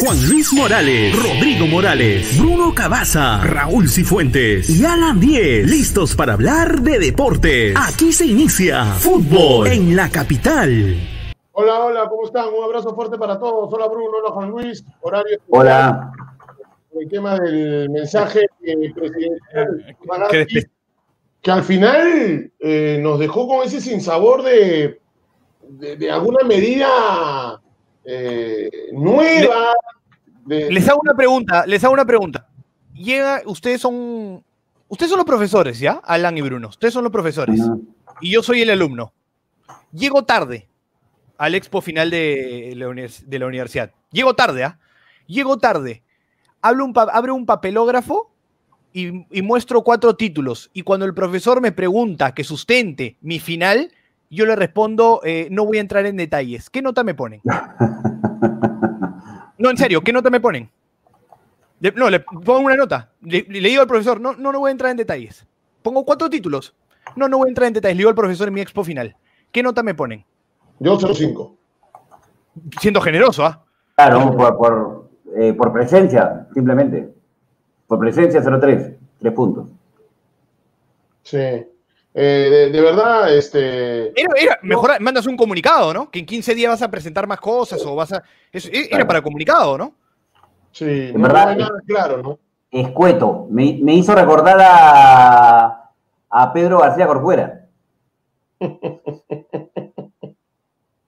Juan 0.00 0.16
Luis 0.28 0.52
Morales, 0.52 1.12
Rodrigo 1.16 1.66
Morales, 1.66 2.38
Bruno 2.38 2.72
Cabaza, 2.72 3.42
Raúl 3.42 3.88
Cifuentes 3.88 4.70
y 4.70 4.84
Alan 4.84 5.18
Diez, 5.18 5.68
listos 5.68 6.14
para 6.14 6.34
hablar 6.34 6.82
de 6.82 7.00
deportes. 7.00 7.74
Aquí 7.76 8.12
se 8.12 8.26
inicia 8.26 8.84
fútbol 8.84 9.66
en 9.66 9.96
la 9.96 10.08
capital. 10.08 10.94
Hola, 11.50 11.80
hola, 11.80 12.08
¿cómo 12.08 12.26
están? 12.26 12.46
Un 12.54 12.62
abrazo 12.62 12.94
fuerte 12.94 13.18
para 13.18 13.40
todos. 13.40 13.72
Hola 13.72 13.88
Bruno, 13.88 14.18
hola 14.22 14.34
Juan 14.34 14.50
Luis, 14.50 14.84
horario. 15.00 15.38
Hola. 15.48 16.12
El 16.92 17.08
tema 17.08 17.36
del 17.40 17.90
mensaje 17.90 18.46
eh, 18.62 18.92
presidencial 18.94 19.96
que 21.42 21.50
al 21.50 21.64
final 21.64 22.52
eh, 22.60 22.98
nos 23.02 23.18
dejó 23.18 23.48
con 23.48 23.66
ese 23.66 23.80
sinsabor 23.80 24.42
de, 24.42 25.00
de, 25.68 26.10
alguna 26.10 26.44
medida 26.46 27.60
eh, 28.10 28.70
nueva. 28.92 29.72
Les 30.46 30.88
hago 30.88 31.00
una 31.02 31.14
pregunta, 31.14 31.66
les 31.66 31.84
hago 31.84 31.92
una 31.92 32.06
pregunta. 32.06 32.48
Llega, 32.94 33.42
ustedes 33.44 33.80
son, 33.80 34.42
ustedes 34.88 35.10
son 35.10 35.18
los 35.18 35.26
profesores, 35.26 35.78
¿ya? 35.78 36.00
Alan 36.04 36.38
y 36.38 36.40
Bruno, 36.40 36.68
ustedes 36.68 36.94
son 36.94 37.04
los 37.04 37.12
profesores. 37.12 37.60
Y 38.20 38.32
yo 38.32 38.42
soy 38.42 38.62
el 38.62 38.70
alumno. 38.70 39.12
Llego 39.92 40.24
tarde 40.24 40.68
al 41.36 41.54
expo 41.54 41.80
final 41.80 42.10
de 42.10 42.72
la, 42.74 42.86
de 42.88 43.38
la 43.38 43.46
universidad. 43.46 43.92
Llego 44.10 44.34
tarde, 44.34 44.64
¿ah? 44.64 44.78
Llego 45.26 45.58
tarde. 45.58 46.02
Hablo 46.62 46.86
un 46.86 46.94
abro 46.96 47.34
un 47.34 47.46
papelógrafo 47.46 48.32
y, 48.92 49.42
muestro 49.42 49.82
cuatro 49.82 50.16
títulos. 50.16 50.70
Y 50.72 50.82
cuando 50.82 51.06
el 51.06 51.14
profesor 51.14 51.60
me 51.60 51.72
pregunta 51.72 52.34
que 52.34 52.44
sustente 52.44 53.16
mi 53.20 53.38
final, 53.38 53.92
yo 54.30 54.46
le 54.46 54.56
respondo, 54.56 55.20
eh, 55.24 55.48
no 55.50 55.64
voy 55.64 55.78
a 55.78 55.80
entrar 55.80 56.06
en 56.06 56.16
detalles. 56.16 56.70
¿Qué 56.70 56.82
nota 56.82 57.04
me 57.04 57.14
ponen? 57.14 57.40
No, 59.58 59.70
en 59.70 59.76
serio, 59.76 60.02
¿qué 60.02 60.12
nota 60.12 60.30
me 60.30 60.38
ponen? 60.38 60.70
no, 61.96 62.10
le 62.10 62.20
pongo 62.20 62.60
una 62.60 62.76
nota. 62.76 63.10
Le, 63.22 63.42
digo 63.42 63.82
al 63.82 63.88
profesor, 63.88 64.20
no, 64.20 64.34
no, 64.34 64.52
no 64.52 64.60
voy 64.60 64.68
a 64.68 64.72
entrar 64.72 64.92
en 64.92 64.96
detalles. 64.96 65.44
Pongo 65.82 66.04
cuatro 66.04 66.30
títulos. 66.30 66.76
No, 67.16 67.28
no 67.28 67.38
voy 67.38 67.48
a 67.48 67.50
entrar 67.50 67.66
en 67.66 67.72
detalles. 67.72 67.96
Le 67.96 68.02
digo 68.02 68.10
al 68.10 68.14
profesor 68.14 68.46
en 68.46 68.54
mi 68.54 68.60
expo 68.60 68.84
final. 68.84 69.16
¿Qué 69.50 69.60
nota 69.60 69.82
me 69.82 69.94
ponen? 69.94 70.24
Yo 70.78 70.96
0,5. 70.96 71.56
Siendo 72.80 73.00
generoso, 73.00 73.44
¿ah? 73.44 73.64
Claro, 73.96 74.36
por, 74.36 75.08
eh, 75.36 75.52
por 75.54 75.72
presencia, 75.72 76.46
simplemente. 76.54 77.12
Por 77.88 77.98
presencia 77.98 78.40
0-3, 78.40 78.96
tres 79.18 79.32
puntos. 79.32 79.66
Sí. 81.24 81.66
Eh, 82.20 82.70
de, 82.72 82.80
verdad, 82.80 83.32
este. 83.32 84.08
Era, 84.20 84.58
mejor 84.62 85.00
mandas 85.00 85.24
un 85.28 85.36
comunicado, 85.36 85.94
¿no? 85.94 86.10
Que 86.10 86.18
en 86.18 86.26
15 86.26 86.52
días 86.52 86.72
vas 86.72 86.82
a 86.82 86.90
presentar 86.90 87.28
más 87.28 87.38
cosas 87.38 87.80
o 87.86 87.94
vas 87.94 88.12
a. 88.12 88.24
era 88.52 89.06
para 89.06 89.22
comunicado, 89.22 89.78
¿no? 89.78 89.94
Sí, 90.72 91.12
en 91.14 91.22
verdad, 91.22 91.56
claro, 91.86 92.20
¿no? 92.20 92.40
Escueto. 92.72 93.46
Me, 93.50 93.78
me 93.80 93.94
hizo 93.94 94.16
recordar 94.16 94.58
a, 94.60 95.92
a 96.28 96.52
Pedro 96.52 96.80
García 96.80 97.06
Corcuera. 97.06 97.68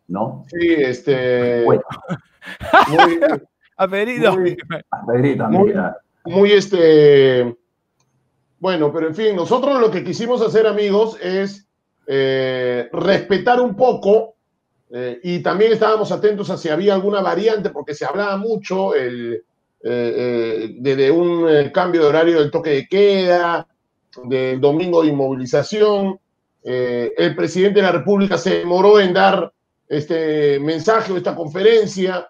¿No? 0.06 0.44
Sí, 0.46 0.74
este. 0.78 1.64
Muy, 1.64 1.80
a 3.76 3.88
Pedrito. 3.88 4.38
Muy, 4.38 4.56
a 4.92 5.06
Pedrito, 5.06 5.48
muy 6.24 6.52
este, 6.52 7.56
bueno, 8.60 8.92
pero 8.92 9.08
en 9.08 9.14
fin, 9.14 9.34
nosotros 9.34 9.80
lo 9.80 9.90
que 9.90 10.04
quisimos 10.04 10.40
hacer, 10.42 10.66
amigos, 10.66 11.18
es 11.20 11.66
eh, 12.06 12.88
respetar 12.92 13.60
un 13.60 13.76
poco 13.76 14.34
eh, 14.90 15.20
y 15.22 15.38
también 15.40 15.72
estábamos 15.72 16.10
atentos 16.10 16.50
a 16.50 16.56
si 16.56 16.68
había 16.68 16.94
alguna 16.94 17.20
variante, 17.20 17.70
porque 17.70 17.94
se 17.94 18.04
hablaba 18.04 18.36
mucho 18.36 18.94
el, 18.94 19.44
eh, 19.82 20.74
de, 20.76 21.10
un 21.10 21.70
cambio 21.72 22.02
de 22.02 22.06
horario 22.08 22.40
del 22.40 22.50
toque 22.50 22.70
de 22.70 22.88
queda, 22.88 23.66
del 24.24 24.60
domingo 24.60 25.02
de 25.02 25.08
inmovilización. 25.08 26.18
el 26.62 27.36
presidente 27.36 27.80
de 27.80 27.86
la 27.86 27.92
República 27.92 28.36
se 28.36 28.58
demoró 28.58 29.00
en 29.00 29.14
dar 29.14 29.52
este 29.88 30.58
mensaje 30.58 31.12
o 31.12 31.16
esta 31.16 31.34
conferencia. 31.34 32.28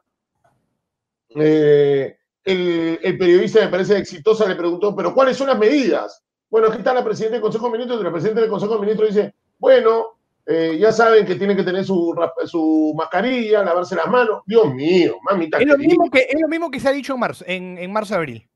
El, 2.45 3.19
periodista, 3.19 3.61
me 3.61 3.69
parece 3.69 3.97
exitosa, 3.97 4.47
le 4.47 4.57
preguntó, 4.57 4.95
pero 4.95 5.15
¿cuáles 5.15 5.37
son 5.37 5.47
las 5.47 5.59
medidas? 5.59 6.23
Bueno, 6.51 6.69
aquí 6.69 6.79
está 6.79 6.93
la 6.93 7.05
presidenta 7.05 7.35
del 7.35 7.43
Consejo 7.43 7.67
de 7.67 7.73
Ministros 7.73 8.01
y 8.01 8.05
la 8.05 8.11
presidenta 8.11 8.41
del 8.41 8.51
Consejo 8.51 8.75
de 8.75 8.81
Ministros 8.81 9.09
dice, 9.15 9.35
bueno, 9.59 10.19
eh, 10.47 10.77
ya 10.81 10.91
saben 10.91 11.25
que 11.25 11.37
tienen 11.37 11.57
que 11.57 11.63
tener 11.63 11.85
su, 11.85 12.15
su 12.47 12.93
mascarilla, 12.97 13.63
lavarse 13.63 13.95
las 13.95 14.09
manos. 14.09 14.43
Dios 14.47 14.75
mío, 14.75 15.17
mamita. 15.31 15.59
Es 15.59 15.67
lo, 15.67 15.79
mismo 15.79 16.11
que, 16.11 16.27
es 16.29 16.41
lo 16.41 16.49
mismo 16.49 16.71
que 16.71 16.81
se 16.81 16.89
ha 16.89 16.93
dicho 16.93 17.15
en 17.15 17.21
marzo, 17.21 17.45
en, 17.47 17.79
en 17.79 17.93
marzo-abril. 17.93 18.49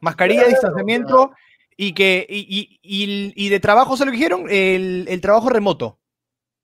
Mascarilla, 0.00 0.46
distanciamiento 0.46 1.32
y 1.76 1.92
que 1.92 2.26
y, 2.28 2.78
y, 2.82 3.48
de 3.48 3.60
trabajo 3.60 3.96
se 3.96 4.04
lo 4.04 4.12
dijeron, 4.12 4.46
el, 4.48 5.06
el 5.08 5.20
trabajo 5.20 5.50
remoto. 5.50 5.98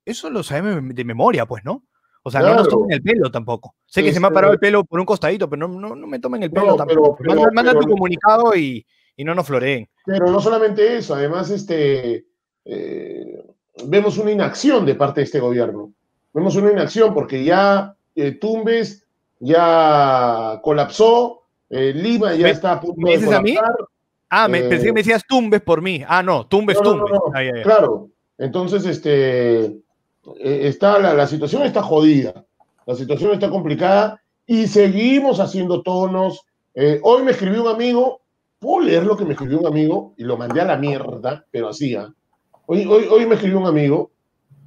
Eso 0.04 0.30
lo 0.30 0.42
sabemos 0.42 0.94
de 0.94 1.04
memoria, 1.04 1.46
pues, 1.46 1.64
¿no? 1.64 1.84
O 2.22 2.30
sea, 2.30 2.40
no 2.40 2.54
nos 2.54 2.68
tomen 2.68 2.92
el 2.92 3.02
pelo 3.02 3.30
tampoco. 3.30 3.74
Sé 3.86 4.02
que 4.02 4.12
se 4.12 4.20
me 4.20 4.26
ha 4.26 4.30
parado 4.30 4.52
el 4.52 4.58
pelo 4.58 4.84
por 4.84 5.00
un 5.00 5.06
costadito, 5.06 5.48
pero 5.48 5.66
no, 5.66 5.94
no, 5.96 6.06
me 6.06 6.18
tomen 6.18 6.42
el 6.42 6.50
pelo 6.50 6.76
tampoco. 6.76 7.18
manda, 7.52 7.72
tu 7.72 7.88
comunicado 7.88 8.54
y, 8.54 8.84
y, 9.20 9.24
no 9.24 9.34
nos 9.34 9.46
floreen. 9.46 9.88
Pero 10.06 10.30
no 10.30 10.40
solamente 10.40 10.96
eso, 10.96 11.14
además 11.14 11.50
este, 11.50 12.24
eh, 12.64 13.44
vemos 13.84 14.18
una 14.18 14.30
inacción 14.30 14.86
de 14.86 14.94
parte 14.94 15.20
de 15.20 15.24
este 15.24 15.40
gobierno. 15.40 15.92
Vemos 16.32 16.56
una 16.56 16.70
inacción 16.70 17.12
porque 17.12 17.44
ya 17.44 17.94
eh, 18.14 18.32
Tumbes 18.32 19.06
ya 19.38 20.60
colapsó, 20.62 21.42
eh, 21.68 21.92
Lima 21.94 22.34
ya 22.34 22.48
está 22.48 22.72
a 22.72 22.80
punto 22.80 23.00
¿me 23.00 23.16
dices 23.16 23.32
a 23.32 23.40
mí? 23.40 23.56
Ah, 24.28 24.48
me, 24.48 24.62
pensé 24.62 24.86
que 24.86 24.92
me 24.92 25.00
decías 25.00 25.24
Tumbes 25.26 25.60
por 25.60 25.82
mí. 25.82 26.04
Ah, 26.06 26.22
no, 26.22 26.46
Tumbes, 26.46 26.80
Tumbes. 26.80 27.10
Claro, 27.62 28.08
entonces 28.38 28.86
este 28.86 29.80
está, 30.38 30.98
la, 30.98 31.26
situación 31.26 31.62
está 31.62 31.82
jodida, 31.82 32.44
la 32.86 32.94
situación 32.94 33.32
está 33.32 33.50
complicada 33.50 34.20
y 34.46 34.66
seguimos 34.66 35.40
haciendo 35.40 35.82
tonos. 35.82 36.44
Eh, 36.74 37.00
hoy 37.02 37.22
me 37.22 37.30
escribió 37.30 37.62
un 37.62 37.68
amigo, 37.68 38.20
puedo 38.60 38.86
leer 38.86 39.04
lo 39.04 39.16
que 39.16 39.24
me 39.24 39.32
escribió 39.32 39.58
un 39.58 39.66
amigo 39.66 40.14
y 40.16 40.22
lo 40.22 40.36
mandé 40.36 40.60
a 40.60 40.66
la 40.66 40.76
mierda, 40.76 41.44
pero 41.50 41.70
hacía. 41.70 42.02
¿ah? 42.02 42.14
Hoy, 42.66 42.86
hoy, 42.86 43.06
hoy 43.10 43.26
me 43.26 43.34
escribió 43.34 43.58
un 43.58 43.66
amigo 43.66 44.12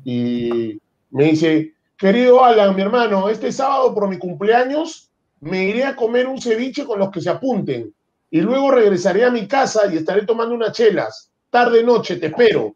y 0.03 0.81
me 1.11 1.25
dice, 1.25 1.75
querido 1.95 2.43
Alan, 2.43 2.75
mi 2.75 2.81
hermano, 2.81 3.29
este 3.29 3.51
sábado 3.51 3.93
por 3.93 4.09
mi 4.09 4.17
cumpleaños 4.17 5.09
me 5.39 5.65
iré 5.65 5.85
a 5.85 5.95
comer 5.95 6.27
un 6.27 6.41
ceviche 6.41 6.85
con 6.85 6.99
los 6.99 7.11
que 7.11 7.21
se 7.21 7.29
apunten 7.29 7.93
y 8.31 8.41
luego 8.41 8.71
regresaré 8.71 9.23
a 9.23 9.31
mi 9.31 9.47
casa 9.47 9.81
y 9.93 9.97
estaré 9.97 10.25
tomando 10.25 10.55
unas 10.55 10.71
chelas. 10.71 11.29
Tarde, 11.51 11.83
noche, 11.83 12.15
te 12.15 12.27
espero. 12.27 12.75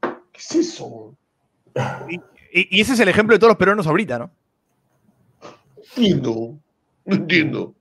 ¿Qué 0.00 0.38
es 0.38 0.54
eso? 0.56 1.14
Y, 2.52 2.80
ese 2.80 2.94
es 2.94 3.00
el 3.00 3.08
ejemplo 3.08 3.34
de 3.34 3.38
todos 3.38 3.52
los 3.52 3.58
peruanos 3.58 3.86
ahorita, 3.86 4.18
¿no? 4.18 4.30
Entiendo, 5.96 6.58
no 7.04 7.14
entiendo. 7.14 7.74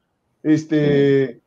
Este, 0.44 1.39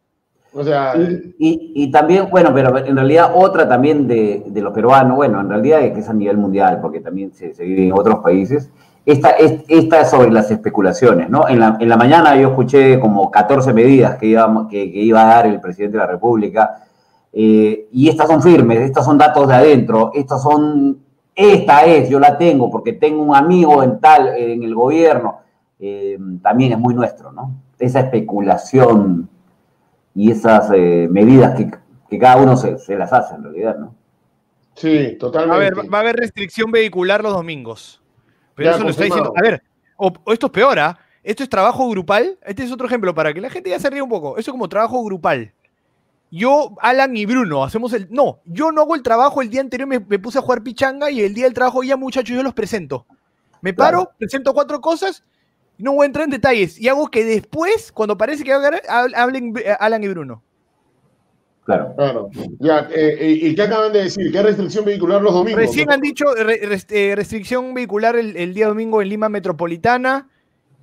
Y, 1.38 1.90
también, 1.90 2.28
bueno, 2.30 2.52
pero 2.54 2.76
en 2.78 2.96
realidad 2.96 3.32
otra 3.34 3.68
también 3.68 4.06
de, 4.06 4.44
los 4.54 4.72
peruanos, 4.72 5.16
bueno, 5.16 5.40
en 5.40 5.48
realidad 5.48 5.80
es 5.80 5.92
que 5.92 6.00
es 6.00 6.08
a 6.08 6.12
nivel 6.12 6.36
mundial, 6.36 6.80
porque 6.80 7.00
también 7.00 7.32
se, 7.32 7.52
vive 7.64 7.86
en 7.86 7.92
otros 7.92 8.20
países, 8.20 8.70
esta, 9.04 9.30
esta 9.30 10.00
es 10.00 10.10
sobre 10.10 10.30
las 10.30 10.50
especulaciones, 10.50 11.28
¿no? 11.28 11.48
En 11.48 11.58
la, 11.58 11.76
en 11.80 11.88
la 11.88 11.96
mañana 11.96 12.36
yo 12.36 12.50
escuché 12.50 13.00
como 13.00 13.30
14 13.30 13.72
medidas 13.72 14.16
que 14.16 14.26
iba, 14.26 14.68
que, 14.70 14.84
iba 14.84 15.22
a 15.22 15.34
dar 15.34 15.46
el 15.46 15.60
presidente 15.60 15.96
de 15.96 16.04
la 16.04 16.10
República, 16.10 16.84
eh, 17.32 17.88
y 17.90 18.08
estas 18.08 18.28
son 18.28 18.42
firmes, 18.42 18.78
estas 18.80 19.04
son 19.04 19.18
datos 19.18 19.48
de 19.48 19.54
adentro, 19.54 20.12
estas 20.14 20.42
son 20.42 20.98
esta 21.34 21.86
es, 21.86 22.10
yo 22.10 22.20
la 22.20 22.36
tengo 22.36 22.70
porque 22.70 22.92
tengo 22.92 23.22
un 23.22 23.34
amigo 23.34 23.82
en 23.82 23.98
tal, 24.00 24.28
en 24.36 24.62
el 24.62 24.74
gobierno, 24.74 25.38
eh, 25.78 26.18
también 26.42 26.72
es 26.72 26.78
muy 26.78 26.94
nuestro, 26.94 27.32
¿no? 27.32 27.54
Esa 27.78 28.00
especulación 28.00 29.28
y 30.14 30.30
esas 30.30 30.70
eh, 30.74 31.08
medidas 31.10 31.56
que, 31.56 32.18
cada 32.18 32.36
uno 32.36 32.56
se, 32.56 32.76
las 32.96 33.12
hace 33.12 33.34
en 33.34 33.44
realidad, 33.44 33.78
¿no? 33.78 33.94
Sí, 34.74 35.16
totalmente. 35.18 35.56
A 35.56 35.58
ver, 35.58 35.92
va 35.92 35.98
a 35.98 36.00
haber 36.02 36.16
restricción 36.16 36.70
vehicular 36.70 37.22
los 37.22 37.32
domingos. 37.32 38.02
Pero 38.54 38.70
eso 38.70 38.84
lo 38.84 38.90
está 38.90 39.04
diciendo. 39.04 39.32
A 39.34 39.40
ver, 39.40 39.62
o, 39.96 40.12
esto 40.26 40.46
es 40.46 40.52
peor, 40.52 40.78
¿ah? 40.78 40.98
Esto 41.22 41.42
es 41.42 41.48
trabajo 41.48 41.88
grupal. 41.88 42.38
Este 42.42 42.64
es 42.64 42.72
otro 42.72 42.86
ejemplo 42.86 43.14
para 43.14 43.32
que 43.32 43.40
la 43.40 43.48
gente 43.48 43.70
ya 43.70 43.78
se 43.78 43.88
ríe 43.88 44.02
un 44.02 44.10
poco. 44.10 44.32
Eso 44.36 44.50
es 44.50 44.52
como 44.52 44.68
trabajo 44.68 45.02
grupal 45.04 45.52
yo, 46.32 46.74
Alan 46.80 47.14
y 47.14 47.26
Bruno, 47.26 47.62
hacemos 47.62 47.92
el. 47.92 48.08
No, 48.10 48.40
yo 48.46 48.72
no 48.72 48.80
hago 48.80 48.94
el 48.94 49.02
trabajo. 49.02 49.42
El 49.42 49.50
día 49.50 49.60
anterior 49.60 49.86
me, 49.86 50.00
puse 50.00 50.38
a 50.38 50.42
jugar 50.42 50.62
pichanga 50.62 51.10
y 51.10 51.20
el 51.20 51.34
día 51.34 51.44
del 51.44 51.52
trabajo 51.52 51.82
ya, 51.82 51.98
muchachos, 51.98 52.34
yo 52.34 52.42
los 52.42 52.54
presento. 52.54 53.04
Me 53.60 53.74
paro, 53.74 54.10
presento 54.18 54.54
cuatro 54.54 54.80
cosas, 54.80 55.22
no 55.82 55.92
voy 55.94 56.04
a 56.04 56.06
entrar 56.06 56.24
en 56.24 56.30
detalles 56.30 56.80
y 56.80 56.88
hago 56.88 57.08
que 57.08 57.24
después, 57.24 57.90
cuando 57.90 58.16
parece 58.16 58.44
que 58.44 58.52
va 58.52 58.58
a 58.58 58.60
ganar, 58.60 58.82
hablen 59.16 59.52
eh, 59.58 59.74
Alan 59.80 60.04
y 60.04 60.08
Bruno. 60.08 60.42
Claro. 61.64 61.94
claro. 61.96 62.30
Ya, 62.60 62.88
eh, 62.92 63.16
eh, 63.20 63.38
¿Y 63.42 63.54
qué 63.54 63.62
acaban 63.62 63.92
de 63.92 64.04
decir? 64.04 64.30
¿Qué 64.30 64.42
restricción 64.42 64.84
vehicular 64.84 65.20
los 65.20 65.34
domingos? 65.34 65.60
Recién 65.60 65.90
han 65.90 66.00
dicho 66.00 66.26
restricción 66.34 67.74
vehicular 67.74 68.16
el, 68.16 68.54
día 68.54 68.68
domingo 68.68 69.02
en 69.02 69.08
Lima 69.08 69.28
Metropolitana. 69.28 70.28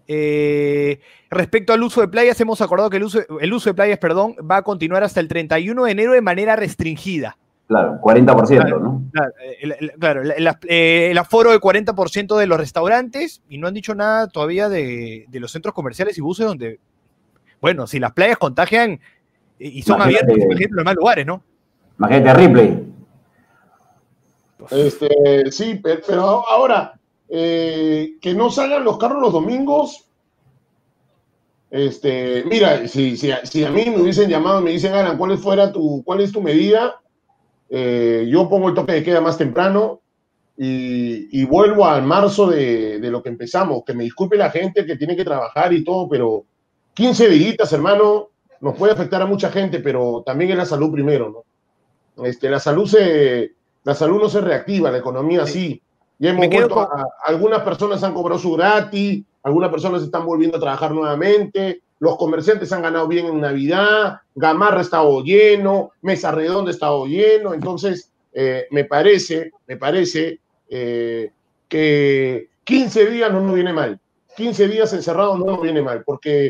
Eh, 0.07 0.99
respecto 1.29 1.71
al 1.71 1.83
uso 1.83 2.01
de 2.01 2.07
playas, 2.09 2.39
hemos 2.41 2.61
acordado 2.61 2.89
que 2.89 2.97
el 2.97 3.03
uso, 3.03 3.19
el 3.39 3.53
uso 3.53 3.69
de 3.69 3.73
playas, 3.75 3.99
perdón, 3.99 4.35
va 4.39 4.57
a 4.57 4.63
continuar 4.63 5.03
hasta 5.03 5.19
el 5.21 5.27
31 5.29 5.85
de 5.85 5.91
enero 5.91 6.11
de 6.11 6.21
manera 6.21 6.55
restringida. 6.57 7.37
Claro, 7.69 7.99
40%, 8.01 8.81
¿no? 8.81 9.03
Claro, 9.11 10.23
el, 10.23 11.17
aforo 11.19 11.51
de 11.51 11.59
40% 11.59 12.35
de 12.35 12.47
los 12.47 12.57
restaurantes 12.57 13.43
y 13.47 13.59
no 13.59 13.67
han 13.67 13.75
dicho 13.75 13.93
nada 13.93 14.27
todavía 14.27 14.69
de, 14.69 15.27
los 15.33 15.51
centros 15.51 15.75
comerciales 15.75 16.17
y 16.17 16.21
buses 16.21 16.47
donde, 16.47 16.79
bueno, 17.61 17.85
si 17.85 17.99
las 17.99 18.13
playas 18.13 18.39
contagian 18.39 18.99
y 19.59 19.83
son 19.83 20.01
abiertas, 20.01 20.35
por 20.35 20.55
ejemplo, 20.55 20.81
en 20.81 20.85
más 20.85 20.95
lugares, 20.95 21.27
¿no? 21.27 21.43
Imagínate 21.99 22.33
Ripley. 22.39 22.93
Este, 24.71 25.51
sí, 25.51 25.79
pero 25.83 26.49
ahora, 26.49 26.99
eh, 27.29 28.15
que 28.19 28.33
no 28.33 28.49
salgan 28.49 28.83
los 28.83 28.97
carros 28.97 29.21
los 29.21 29.33
domingos. 29.33 30.07
Este, 31.69 32.43
mira, 32.45 32.87
si, 32.87 33.15
si, 33.15 33.31
si, 33.43 33.63
a 33.63 33.69
mí 33.69 33.85
me 33.91 34.01
hubiesen 34.01 34.27
llamado, 34.27 34.59
me 34.59 34.71
dicen, 34.71 34.93
Alan, 34.93 35.19
¿cuál, 35.19 35.37
fuera 35.37 35.71
tu, 35.71 36.01
¿cuál 36.03 36.21
es 36.21 36.31
tu 36.31 36.41
medida? 36.41 36.99
Eh, 37.69 38.27
yo 38.29 38.49
pongo 38.49 38.69
el 38.69 38.75
toque 38.75 38.93
de 38.93 39.03
queda 39.03 39.21
más 39.21 39.37
temprano 39.37 40.01
y, 40.57 41.45
vuelvo 41.45 41.85
al 41.85 42.03
marzo 42.03 42.47
de, 42.47 42.99
lo 43.01 43.23
que 43.23 43.29
empezamos. 43.29 43.83
Que 43.85 43.93
me 43.93 44.03
disculpe 44.03 44.35
la 44.35 44.49
gente 44.49 44.85
que 44.85 44.97
tiene 44.97 45.15
que 45.15 45.23
trabajar 45.23 45.71
y 45.71 45.83
todo, 45.83 46.09
pero 46.09 46.45
15 46.95 47.29
días, 47.29 47.71
hermano, 47.71 48.29
nos 48.59 48.75
puede 48.75 48.93
afectar 48.93 49.21
a 49.21 49.25
mucha 49.25 49.49
gente, 49.51 49.79
pero 49.79 50.21
también 50.25 50.51
es 50.51 50.57
la 50.57 50.65
salud 50.65 50.91
primero, 50.91 51.29
¿no? 51.29 52.25
Este, 52.25 52.49
la 52.49 52.59
salud 52.59 52.85
se, 52.85 53.53
la 53.83 53.95
salud 53.95 54.21
no 54.21 54.27
se 54.27 54.41
reactiva, 54.41 54.91
la 54.91 54.97
economía 54.97 55.45
sí. 55.45 55.81
Ya 56.17 56.31
hemos 56.31 56.49
vuelto 56.49 56.89
algunas 57.25 57.61
personas 57.61 58.03
han 58.03 58.13
cobrado 58.13 58.39
su 58.39 58.51
gratis, 58.53 59.23
algunas 59.43 59.71
personas 59.71 60.03
están 60.03 60.25
volviendo 60.25 60.57
a 60.57 60.59
trabajar 60.59 60.91
nuevamente, 60.91 61.81
los 61.99 62.17
comerciantes 62.17 62.71
han 62.71 62.81
ganado 62.81 63.07
bien 63.07 63.25
en 63.25 63.41
Navidad, 63.41 64.19
Gamarra 64.35 64.79
ha 64.79 64.81
estado 64.81 65.21
lleno, 65.21 65.91
Mesa 66.01 66.31
Redonda 66.31 66.71
ha 66.71 66.73
estado 66.73 67.05
lleno, 67.05 67.53
entonces 67.53 68.11
eh, 68.33 68.67
me 68.71 68.85
parece, 68.85 69.51
me 69.67 69.75
parece 69.75 70.39
eh, 70.69 71.31
que 71.67 72.49
15 72.63 73.09
días 73.09 73.31
no 73.31 73.41
nos 73.41 73.53
viene 73.53 73.73
mal, 73.73 73.99
15 74.37 74.67
días 74.69 74.93
encerrados 74.93 75.39
no 75.39 75.45
nos 75.45 75.61
viene 75.61 75.81
mal, 75.81 76.03
porque 76.05 76.49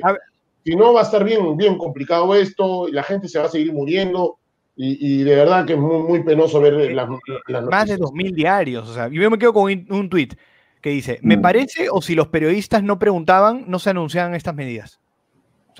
si 0.63 0.75
no 0.75 0.93
va 0.93 1.01
a 1.01 1.03
estar 1.03 1.23
bien, 1.23 1.57
bien 1.57 1.77
complicado 1.77 2.35
esto, 2.35 2.87
y 2.87 2.91
la 2.91 3.03
gente 3.03 3.27
se 3.27 3.39
va 3.39 3.45
a 3.45 3.49
seguir 3.49 3.73
muriendo, 3.73 4.37
y, 4.81 5.23
de 5.23 5.35
verdad 5.35 5.65
que 5.65 5.73
es 5.73 5.79
muy, 5.79 6.03
muy 6.03 6.23
penoso 6.23 6.61
ver 6.61 6.93
las, 6.93 7.09
las 7.47 7.65
Más 7.65 7.85
de 7.89 7.97
2.000 7.97 8.33
diarios, 8.33 8.87
o 8.87 8.93
sea, 8.93 9.09
yo 9.09 9.29
me 9.29 9.37
quedo 9.37 9.51
con 9.51 9.63
un, 9.63 9.85
un 9.89 10.09
tuit 10.09 10.35
que 10.81 10.91
dice, 10.91 11.19
me 11.21 11.35
mm. 11.35 11.41
parece 11.41 11.87
o 11.91 12.01
si 12.01 12.15
los 12.15 12.27
periodistas 12.27 12.81
no 12.81 12.97
preguntaban, 12.97 13.65
no 13.67 13.79
se 13.79 13.89
anunciaban 13.89 14.35
estas 14.35 14.55
medidas. 14.55 15.01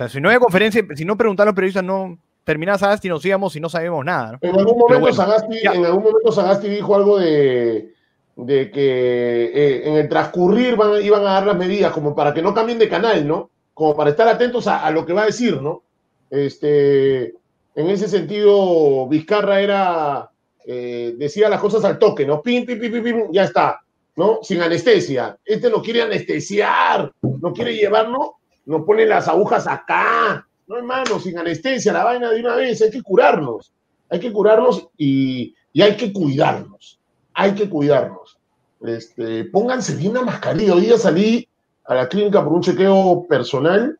Sea, 0.00 0.08
si 0.08 0.18
no 0.18 0.30
hay 0.30 0.38
conferencia, 0.38 0.82
si 0.94 1.04
no 1.04 1.14
preguntaban 1.14 1.48
los 1.48 1.54
periodistas, 1.54 1.84
no 1.84 2.18
terminaba 2.42 2.78
Sagasti, 2.78 3.10
nos 3.10 3.22
íbamos 3.22 3.54
y 3.56 3.60
no 3.60 3.68
sabemos 3.68 4.02
nada. 4.02 4.38
En, 4.40 4.58
algún 4.58 4.78
momento 4.78 5.12
Sagasti, 5.12 5.58
en 5.58 5.84
algún 5.84 6.04
momento 6.04 6.32
Sagasti 6.32 6.68
dijo 6.68 6.94
algo 6.94 7.18
de, 7.18 7.92
de 8.34 8.70
que 8.70 9.44
eh, 9.54 9.88
en 9.88 9.96
el 9.96 10.08
transcurrir 10.08 10.76
van, 10.76 11.02
iban 11.02 11.20
a 11.20 11.32
dar 11.32 11.46
las 11.48 11.56
medidas 11.58 11.92
como 11.92 12.14
para 12.14 12.32
que 12.32 12.40
no 12.40 12.54
cambien 12.54 12.78
de 12.78 12.88
canal, 12.88 13.28
¿no? 13.28 13.50
Como 13.74 13.94
para 13.94 14.08
estar 14.08 14.26
atentos 14.26 14.66
a, 14.66 14.90
lo 14.90 15.04
que 15.04 15.12
va 15.12 15.24
a 15.24 15.26
decir, 15.26 15.60
¿no? 15.60 15.82
Este, 16.30 17.34
en 17.74 17.90
ese 17.90 18.08
sentido, 18.08 19.06
Vizcarra 19.06 19.60
era, 19.60 20.30
eh, 20.64 21.14
decía 21.18 21.50
las 21.50 21.60
cosas 21.60 21.84
al 21.84 21.98
toque, 21.98 22.24
¿no? 22.24 22.40
Pim, 22.40 22.64
pim, 22.64 22.80
pim, 22.80 22.90
pim, 22.90 23.04
pim, 23.04 23.32
ya 23.32 23.44
está. 23.44 23.80
¿no? 24.16 24.40
Sin 24.42 24.60
anestesia. 24.60 25.38
Este 25.44 25.70
no 25.70 25.80
quiere 25.80 26.02
anestesiar, 26.02 27.12
no 27.22 27.52
quiere 27.52 27.74
llevarnos, 27.74 28.32
nos 28.70 28.84
pone 28.84 29.04
las 29.04 29.28
agujas 29.28 29.66
acá. 29.66 30.46
No, 30.66 30.76
hermano, 30.76 31.18
sin 31.18 31.36
anestesia, 31.36 31.92
la 31.92 32.04
vaina 32.04 32.30
de 32.30 32.40
una 32.40 32.54
vez, 32.54 32.80
hay 32.80 32.90
que 32.90 33.02
curarnos. 33.02 33.72
Hay 34.08 34.20
que 34.20 34.32
curarnos 34.32 34.88
y, 34.96 35.54
hay 35.74 35.96
que 35.96 36.12
cuidarnos. 36.12 37.00
Hay 37.34 37.54
que 37.54 37.68
cuidarnos. 37.68 38.38
Este, 38.82 39.44
pónganse 39.46 39.96
bien 39.96 40.14
la 40.14 40.22
mascarilla. 40.22 40.74
Hoy 40.74 40.82
día 40.82 40.98
salí 40.98 41.48
a 41.84 41.94
la 41.94 42.08
clínica 42.08 42.42
por 42.44 42.52
un 42.52 42.62
chequeo 42.62 43.26
personal 43.28 43.98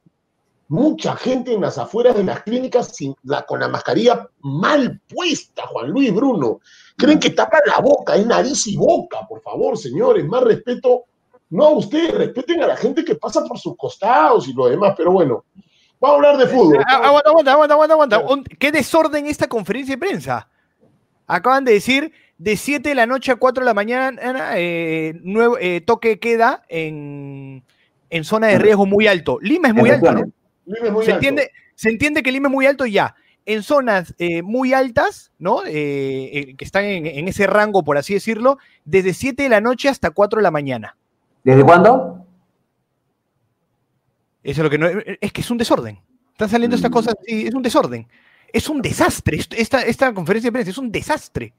mucha 0.71 1.17
gente 1.17 1.53
en 1.53 1.63
las 1.63 1.79
afueras 1.79 2.17
de 2.17 2.23
las 2.23 2.45
clínicas 2.45 2.95
sin 2.95 3.13
la, 3.25 3.43
con 3.43 3.59
la 3.59 3.67
mascarilla 3.67 4.29
mal 4.41 5.01
puesta, 5.09 5.67
Juan 5.67 5.91
Luis 5.91 6.15
Bruno. 6.15 6.61
Creen 6.97 7.19
que 7.19 7.31
tapan 7.31 7.63
la 7.67 7.81
boca, 7.81 8.15
es 8.15 8.25
nariz 8.25 8.69
y 8.69 8.77
boca, 8.77 9.27
por 9.29 9.43
favor, 9.43 9.77
señores, 9.77 10.25
más 10.27 10.45
respeto. 10.45 11.07
No 11.51 11.65
a 11.65 11.71
ustedes, 11.71 12.15
respeten 12.15 12.63
a 12.63 12.67
la 12.69 12.77
gente 12.77 13.05
que 13.05 13.17
pasa 13.17 13.45
por 13.45 13.59
sus 13.59 13.77
costados 13.77 14.49
y 14.49 14.53
lo 14.53 14.69
demás, 14.69 14.95
pero 14.97 15.13
bueno, 15.13 15.45
vamos 15.99 16.15
a 16.15 16.17
hablar 16.17 16.37
de 16.39 16.47
fútbol. 16.47 16.77
Eh, 16.77 16.85
aguanta, 16.87 17.31
aguanta, 17.31 17.53
aguanta, 17.53 17.75
aguanta, 17.75 18.17
aguanta. 18.17 18.57
¿Qué 18.59 18.73
desorden 18.73 19.27
esta 19.27 19.49
conferencia 19.49 19.95
de 19.95 19.99
prensa? 19.99 20.49
Acaban 21.27 21.65
de 21.65 21.73
decir 21.73 22.13
de 22.39 22.57
7 22.57 22.89
de 22.89 22.95
la 22.95 23.07
noche 23.07 23.33
a 23.33 23.37
4 23.37 23.63
de 23.63 23.67
la 23.67 23.75
mañana, 23.75 24.53
eh, 24.57 25.15
nuevo, 25.23 25.59
eh, 25.59 25.81
toque 25.81 26.19
queda 26.19 26.63
en, 26.69 27.65
en 28.11 28.25
zona 28.25 28.49
de 28.49 28.59
riesgo 28.59 28.87
muy 28.87 29.07
alto. 29.07 29.39
Lima 29.41 29.69
es 29.69 29.75
muy 29.75 29.91
alto, 29.91 30.13
¿no? 30.13 31.03
se, 31.03 31.11
entiende, 31.11 31.51
se 31.75 31.89
entiende 31.89 32.23
que 32.23 32.33
Lima 32.33 32.49
es 32.49 32.53
muy 32.53 32.67
alto 32.67 32.85
ya. 32.87 33.15
En 33.47 33.63
zonas 33.63 34.15
eh, 34.19 34.43
muy 34.43 34.75
altas, 34.75 35.33
¿no? 35.39 35.65
Eh, 35.65 35.71
eh, 36.33 36.57
que 36.57 36.65
están 36.65 36.85
en, 36.85 37.27
ese 37.27 37.47
rango, 37.47 37.83
por 37.83 37.97
así 37.97 38.15
decirlo, 38.15 38.59
desde 38.85 39.15
7 39.15 39.43
de 39.43 39.49
la 39.49 39.61
noche 39.61 39.89
hasta 39.89 40.11
4 40.11 40.39
de 40.39 40.43
la 40.43 40.51
mañana. 40.51 40.97
¿Desde 41.45 41.65
cuándo? 41.65 42.27
Eso 44.43 44.61
es 44.61 44.65
lo 44.65 44.71
que 44.71 44.79
no. 44.79 44.87
Es 45.21 45.33
que 45.33 45.41
es 45.41 45.51
un 45.51 45.59
desorden. 45.59 45.99
Están 46.33 46.49
saliendo 46.49 46.77
estas 46.77 46.91
mm. 46.91 46.95
cosas 46.95 47.15
y 47.27 47.47
es 47.47 47.55
un 47.55 47.63
desorden. 47.63 48.07
Es 48.53 48.69
un 48.69 48.83
desastre. 48.83 49.39
Esta, 49.57 49.83
esta 49.83 50.13
conferencia 50.13 50.49
de 50.49 50.53
prensa 50.53 50.71
es 50.71 50.79
un 50.79 50.91
desastre. 50.91 51.53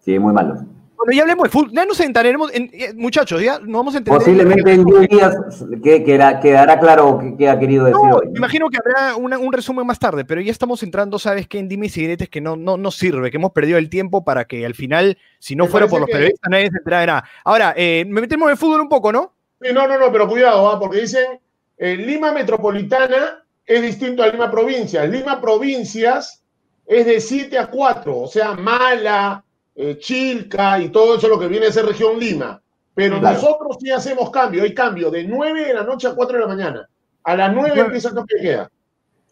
Sí, 0.00 0.18
muy 0.18 0.32
malo. 0.32 0.64
Bueno, 0.98 1.12
ya 1.12 1.22
hablemos 1.22 1.44
de 1.44 1.50
fútbol. 1.50 1.70
Ya 1.72 1.86
nos 1.86 1.96
sentaremos, 1.96 2.52
en, 2.52 2.70
eh, 2.72 2.92
muchachos, 2.94 3.40
ya 3.40 3.60
no 3.60 3.78
vamos 3.78 3.94
a 3.94 3.98
entender. 3.98 4.18
Posiblemente 4.18 4.72
en 4.72 4.84
10 4.84 5.08
días 5.08 5.36
que, 5.82 6.02
quedará 6.02 6.80
claro 6.80 7.20
qué 7.38 7.48
ha 7.48 7.56
querido 7.58 7.84
decir 7.84 8.00
hoy. 8.12 8.26
Me 8.32 8.38
imagino 8.38 8.68
que 8.68 8.78
habrá 8.78 9.16
un 9.16 9.52
resumen 9.52 9.86
más 9.86 10.00
tarde, 10.00 10.24
pero 10.24 10.40
ya 10.40 10.50
estamos 10.50 10.82
entrando, 10.82 11.20
¿sabes 11.20 11.46
qué? 11.46 11.60
En 11.60 11.68
Dime 11.68 11.86
y 11.86 11.88
Sigretes 11.88 12.28
que 12.28 12.40
no, 12.40 12.56
no, 12.56 12.76
no 12.76 12.90
sirve, 12.90 13.30
que 13.30 13.36
hemos 13.36 13.52
perdido 13.52 13.78
el 13.78 13.88
tiempo 13.88 14.24
para 14.24 14.46
que 14.46 14.66
al 14.66 14.74
final, 14.74 15.16
si 15.38 15.54
no 15.54 15.68
fuera 15.68 15.86
por 15.86 16.00
los 16.00 16.10
periodistas, 16.10 16.50
nadie 16.50 16.68
se 16.68 16.78
entera 16.78 17.00
de 17.00 17.06
nada. 17.06 17.24
Ahora, 17.44 17.74
eh, 17.76 18.04
me 18.08 18.20
metemos 18.20 18.50
en 18.50 18.56
fútbol 18.56 18.80
un 18.80 18.88
poco, 18.88 19.12
¿no? 19.12 19.32
Sí, 19.62 19.72
no, 19.72 19.86
no, 19.86 19.98
no, 19.98 20.10
pero 20.10 20.28
cuidado, 20.28 20.78
porque 20.80 21.02
dicen 21.02 21.38
eh, 21.76 21.96
Lima 21.96 22.32
Metropolitana 22.32 23.44
es 23.64 23.82
distinto 23.82 24.24
a 24.24 24.28
Lima 24.28 24.50
Provincia. 24.50 25.04
Lima 25.04 25.40
Provincias 25.40 26.42
es 26.86 27.06
de 27.06 27.20
7 27.20 27.56
a 27.56 27.66
4, 27.68 28.18
o 28.18 28.26
sea, 28.26 28.54
mala 28.54 29.44
eh, 29.80 29.96
Chilca 30.00 30.80
y 30.80 30.88
todo 30.88 31.16
eso 31.16 31.28
lo 31.28 31.38
que 31.38 31.46
viene 31.46 31.66
a 31.66 31.72
ser 31.72 31.86
región 31.86 32.18
Lima. 32.18 32.60
Pero 32.94 33.20
nosotros 33.20 33.76
sí 33.80 33.92
hacemos 33.92 34.28
cambio, 34.30 34.64
hay 34.64 34.74
cambio 34.74 35.08
de 35.08 35.22
9 35.22 35.66
de 35.66 35.72
la 35.72 35.84
noche 35.84 36.08
a 36.08 36.14
4 36.14 36.36
de 36.36 36.42
la 36.42 36.48
mañana. 36.48 36.88
A 37.22 37.36
las 37.36 37.54
9 37.54 37.80
empieza 37.82 38.08
el 38.08 38.16
toque 38.16 38.34
de 38.34 38.42
queda. 38.42 38.70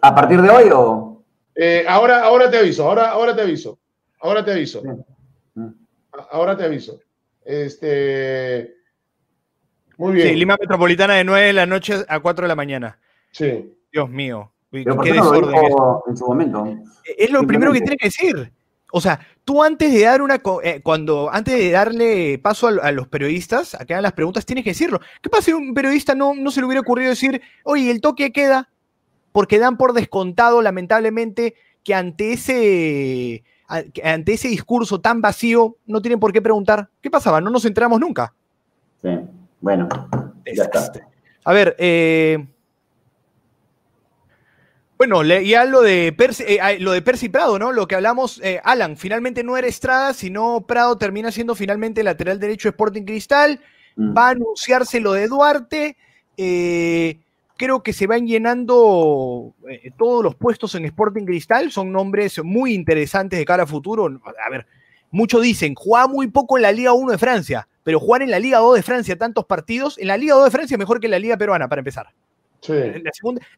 ¿A 0.01 0.15
partir 0.15 0.41
de 0.41 0.49
hoy 0.49 0.71
o...? 0.73 1.25
Eh, 1.53 1.85
ahora, 1.89 2.23
ahora 2.23 2.49
te 2.49 2.59
aviso, 2.59 2.85
ahora, 2.85 3.11
ahora 3.11 3.35
te 3.35 3.43
aviso. 3.43 3.77
Ahora 4.21 4.45
te 4.45 4.53
aviso. 4.53 4.83
Ahora 6.31 6.57
te 6.57 6.65
aviso. 6.65 7.01
Este... 7.45 8.77
Muy 9.97 10.13
bien. 10.13 10.29
Sí, 10.29 10.35
Lima 10.37 10.57
Metropolitana 10.61 11.15
de 11.15 11.25
9 11.25 11.47
de 11.47 11.53
la 11.55 11.67
noche 11.67 12.05
a 12.07 12.21
4 12.21 12.45
de 12.45 12.49
la 12.49 12.55
mañana. 12.55 13.01
Sí. 13.33 13.75
Dios 13.91 14.09
mío. 14.09 14.53
qué 14.71 14.85
desorden. 15.13 15.57
en 16.07 16.17
su 16.17 16.25
momento. 16.25 16.65
Es 17.19 17.31
lo 17.31 17.45
primero 17.45 17.73
que 17.73 17.81
tiene 17.81 17.97
que 17.97 18.07
decir. 18.07 18.53
O 18.93 19.01
sea, 19.01 19.21
tú 19.45 19.63
antes 19.63 19.93
de 19.93 20.03
dar 20.03 20.23
una 20.23 20.41
eh, 20.63 20.81
cuando 20.83 21.29
antes 21.33 21.55
de 21.55 21.71
darle 21.71 22.39
paso 22.39 22.69
a, 22.69 22.93
los 22.93 23.09
periodistas 23.09 23.75
a 23.75 23.85
que 23.85 23.95
hagan 23.95 24.03
las 24.03 24.13
preguntas, 24.13 24.47
tienes 24.47 24.65
que 24.65 24.71
decirlo. 24.71 25.01
¿Qué 25.21 25.29
pasa 25.29 25.45
si 25.45 25.53
un 25.53 25.75
periodista 25.75 26.15
no, 26.15 26.35
no 26.35 26.51
se 26.51 26.61
le 26.61 26.67
hubiera 26.67 26.81
ocurrido 26.81 27.11
decir, 27.11 27.41
oye, 27.65 27.91
el 27.91 28.01
toque 28.01 28.33
queda? 28.33 28.71
Porque 29.33 29.59
dan 29.59 29.77
por 29.77 29.93
descontado, 29.93 30.63
lamentablemente, 30.63 31.55
que 31.85 31.95
ante 31.95 32.33
ese, 32.33 33.45
ante 33.69 34.33
ese 34.33 34.49
discurso 34.49 35.01
tan 35.01 35.21
vacío 35.21 35.77
no 35.87 36.01
tienen 36.01 36.21
por 36.21 36.33
qué 36.33 36.41
preguntar. 36.41 36.89
¿Qué 37.01 37.11
pasaba? 37.11 37.41
No 37.41 37.51
nos 37.51 37.65
enteramos 37.65 38.01
nunca. 38.01 38.35
Sí, 39.03 39.11
bueno. 39.61 39.89
Ya 40.55 40.65
está. 40.65 40.93
A 41.45 41.53
ver, 41.53 41.77
eh, 41.79 42.45
bueno, 44.99 45.23
ya 45.23 45.65
lo 45.67 45.83
de, 45.83 46.13
Percy, 46.13 46.45
eh, 46.47 46.79
lo 46.81 46.93
de 46.93 47.03
Percy 47.03 47.29
Prado, 47.29 47.59
¿no? 47.59 47.73
Lo 47.73 47.87
que 47.87 47.97
hablamos, 47.97 48.41
eh, 48.43 48.61
Alan, 48.65 48.97
finalmente 48.97 49.45
no 49.45 49.57
era 49.57 49.67
Estrada, 49.67 50.15
sino 50.15 50.63
Prado 50.67 50.97
termina 50.97 51.31
siendo 51.31 51.55
finalmente 51.55 52.03
lateral 52.03 52.41
derecho 52.41 52.69
de 52.69 52.71
Sporting 52.71 53.03
Cristal. 53.03 53.61
Mm. 53.97 54.17
Va 54.17 54.29
a 54.29 54.31
anunciarse 54.31 55.01
lo 55.01 55.13
de 55.13 55.29
Duarte. 55.29 55.97
Eh, 56.39 57.19
creo 57.59 57.83
que 57.83 57.93
se 57.93 58.07
van 58.07 58.27
llenando 58.27 59.55
todos 59.99 60.25
los 60.25 60.35
puestos 60.35 60.75
en 60.75 60.87
Sporting 60.87 61.27
Cristal. 61.27 61.71
Son 61.71 61.93
nombres 61.93 62.43
muy 62.43 62.73
interesantes 62.73 63.39
de 63.39 63.45
cara 63.45 63.65
a 63.65 63.67
futuro. 63.67 64.07
A 64.07 64.51
ver, 64.51 64.67
muchos 65.11 65.43
dicen, 65.43 65.75
juega 65.75 66.09
muy 66.09 66.29
poco 66.29 66.57
en 66.57 66.63
la 66.63 66.73
Liga 66.73 66.95
1 66.95 67.13
de 67.13 67.19
Francia, 67.19 67.69
pero 67.83 68.01
jugar 68.01 68.23
en 68.23 68.31
la 68.31 68.39
Liga 68.39 68.59
2 68.59 68.77
de 68.77 68.83
Francia 68.83 69.19
tantos 69.19 69.45
partidos, 69.45 69.99
en 69.99 70.09
la 70.09 70.17
Liga 70.17 70.37
2 70.37 70.45
de 70.45 70.51
Francia 70.51 70.75
es 70.75 70.79
mejor 70.79 71.01
que 71.01 71.07
en 71.07 71.13
la 71.13 71.19
Liga 71.19 71.37
peruana, 71.37 71.69
para 71.69 71.81
empezar. 71.81 72.15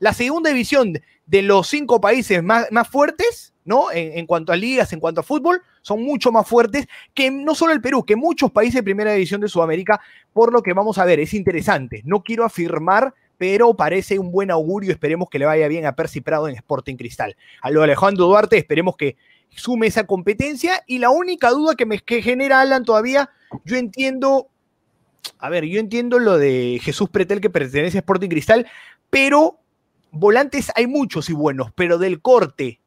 La, 0.00 0.12
segunda, 0.12 0.50
división 0.50 0.92
de 1.26 1.42
los 1.42 1.68
cinco 1.68 2.00
países 2.00 2.42
más, 2.42 2.68
fuertes, 2.90 3.54
¿no? 3.64 3.90
En, 3.92 4.26
cuanto 4.26 4.52
a 4.52 4.56
ligas, 4.56 4.92
en 4.92 5.00
cuanto 5.00 5.20
a 5.20 5.24
fútbol, 5.24 5.62
son 5.82 6.02
mucho 6.02 6.32
más 6.32 6.46
fuertes 6.46 6.86
que 7.14 7.30
no 7.30 7.54
solo 7.54 7.72
el 7.72 7.80
Perú, 7.80 8.04
que 8.04 8.16
muchos 8.16 8.50
países 8.50 8.74
de 8.74 8.82
primera 8.82 9.12
división 9.12 9.40
de 9.40 9.48
Sudamérica, 9.48 10.00
por 10.32 10.52
lo 10.52 10.62
que 10.62 10.72
vamos 10.72 10.98
a 10.98 11.04
ver, 11.04 11.20
es 11.20 11.34
interesante. 11.34 12.02
No 12.04 12.22
quiero 12.22 12.44
afirmar, 12.44 13.14
pero 13.36 13.74
parece 13.74 14.18
un 14.18 14.30
buen 14.30 14.50
augurio. 14.50 14.90
Esperemos 14.90 15.28
que 15.30 15.38
le 15.38 15.46
vaya 15.46 15.68
bien 15.68 15.86
a 15.86 15.94
Percy 15.94 16.20
Prado 16.20 16.48
en 16.48 16.56
Sporting 16.56 16.96
Cristal. 16.96 17.36
A 17.62 17.70
lo 17.70 17.82
Alejandro 17.82 18.26
Duarte, 18.26 18.58
esperemos 18.58 18.96
que 18.96 19.16
sume 19.48 19.86
esa 19.86 20.06
competencia. 20.06 20.82
Y 20.86 20.98
la 20.98 21.10
única 21.10 21.50
duda 21.50 21.74
que 21.74 21.86
me 21.86 22.00
que 22.00 22.22
genera 22.22 22.60
Alan 22.60 22.84
todavía, 22.84 23.30
yo 23.64 23.76
entiendo 23.76 24.48
a 25.38 25.50
ver, 25.50 25.64
yo 25.64 25.78
entiendo 25.78 26.18
lo 26.18 26.38
de 26.38 26.80
Jesús 26.82 27.08
Pretel 27.10 27.40
que 27.40 27.50
pertenece 27.50 27.98
a 27.98 28.00
Sporting 28.00 28.28
Cristal, 28.28 28.66
pero 29.10 29.60
volantes 30.10 30.72
hay 30.74 30.86
muchos 30.86 31.30
y 31.30 31.32
buenos, 31.32 31.72
pero 31.74 31.98
del 31.98 32.20
corte, 32.20 32.80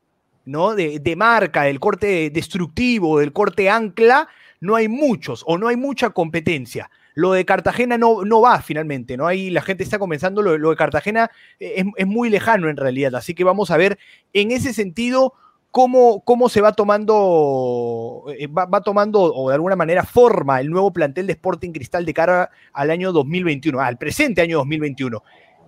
¿no? 0.45 0.75
De, 0.75 1.15
marca, 1.15 1.63
del 1.63 1.79
corte 1.79 2.29
destructivo, 2.29 3.19
del 3.19 3.33
corte 3.33 3.69
ancla, 3.69 4.27
no 4.59 4.75
hay 4.75 4.87
muchos 4.87 5.43
o 5.47 5.57
no 5.57 5.67
hay 5.67 5.75
mucha 5.75 6.11
competencia. 6.11 6.89
Lo 7.13 7.33
de 7.33 7.45
Cartagena 7.45 7.97
no, 7.97 8.23
no 8.23 8.41
va 8.41 8.61
finalmente, 8.61 9.17
¿no? 9.17 9.27
Ahí 9.27 9.49
la 9.49 9.61
gente 9.61 9.83
está 9.83 9.99
comenzando, 9.99 10.41
lo, 10.41 10.69
de 10.69 10.75
Cartagena 10.75 11.29
es, 11.59 11.85
es, 11.95 12.07
muy 12.07 12.29
lejano 12.29 12.69
en 12.69 12.77
realidad, 12.77 13.15
así 13.15 13.33
que 13.33 13.43
vamos 13.43 13.69
a 13.69 13.77
ver 13.77 13.99
en 14.33 14.51
ese 14.51 14.73
sentido 14.73 15.33
cómo, 15.71 16.21
cómo 16.23 16.49
se 16.49 16.61
va 16.61 16.73
tomando, 16.73 18.25
eh, 18.37 18.47
va, 18.47 18.81
tomando 18.81 19.21
o 19.21 19.49
de 19.49 19.55
alguna 19.55 19.75
manera 19.75 20.03
forma 20.03 20.59
el 20.59 20.69
nuevo 20.69 20.91
plantel 20.91 21.25
de 21.25 21.33
Sporting 21.33 21.71
Cristal 21.71 22.05
de 22.05 22.13
cara 22.13 22.51
al 22.73 22.91
año 22.91 23.11
2021, 23.11 23.79
al 23.79 23.97
presente 23.97 24.41
año 24.41 24.57
2021. 24.59 25.23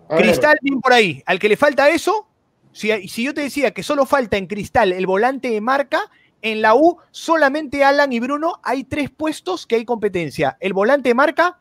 Cristal, 0.10 0.57
bien 0.62 0.79
por 0.81 0.93
ahí. 0.93 1.24
Al 1.25 1.39
que 1.39 1.50
le 1.50 1.57
falta 1.57 1.89
eso, 1.89 2.27
si, 2.72 3.07
si 3.07 3.24
yo 3.24 3.33
te 3.33 3.41
decía 3.41 3.72
que 3.72 3.81
solo 3.81 4.05
falta 4.05 4.38
en 4.38 4.45
Cristal 4.45 4.91
el 4.91 5.07
volante 5.07 5.50
de 5.50 5.62
marca, 5.62 6.01
en 6.41 6.62
la 6.62 6.75
U 6.75 6.98
solamente 7.10 7.83
Alan 7.83 8.12
y 8.12 8.19
Bruno 8.19 8.60
hay 8.63 8.83
tres 8.83 9.10
puestos 9.10 9.65
que 9.65 9.75
hay 9.75 9.86
competencia. 9.86 10.57
El 10.60 10.74
volante 10.74 11.10
de 11.10 11.15
marca, 11.15 11.60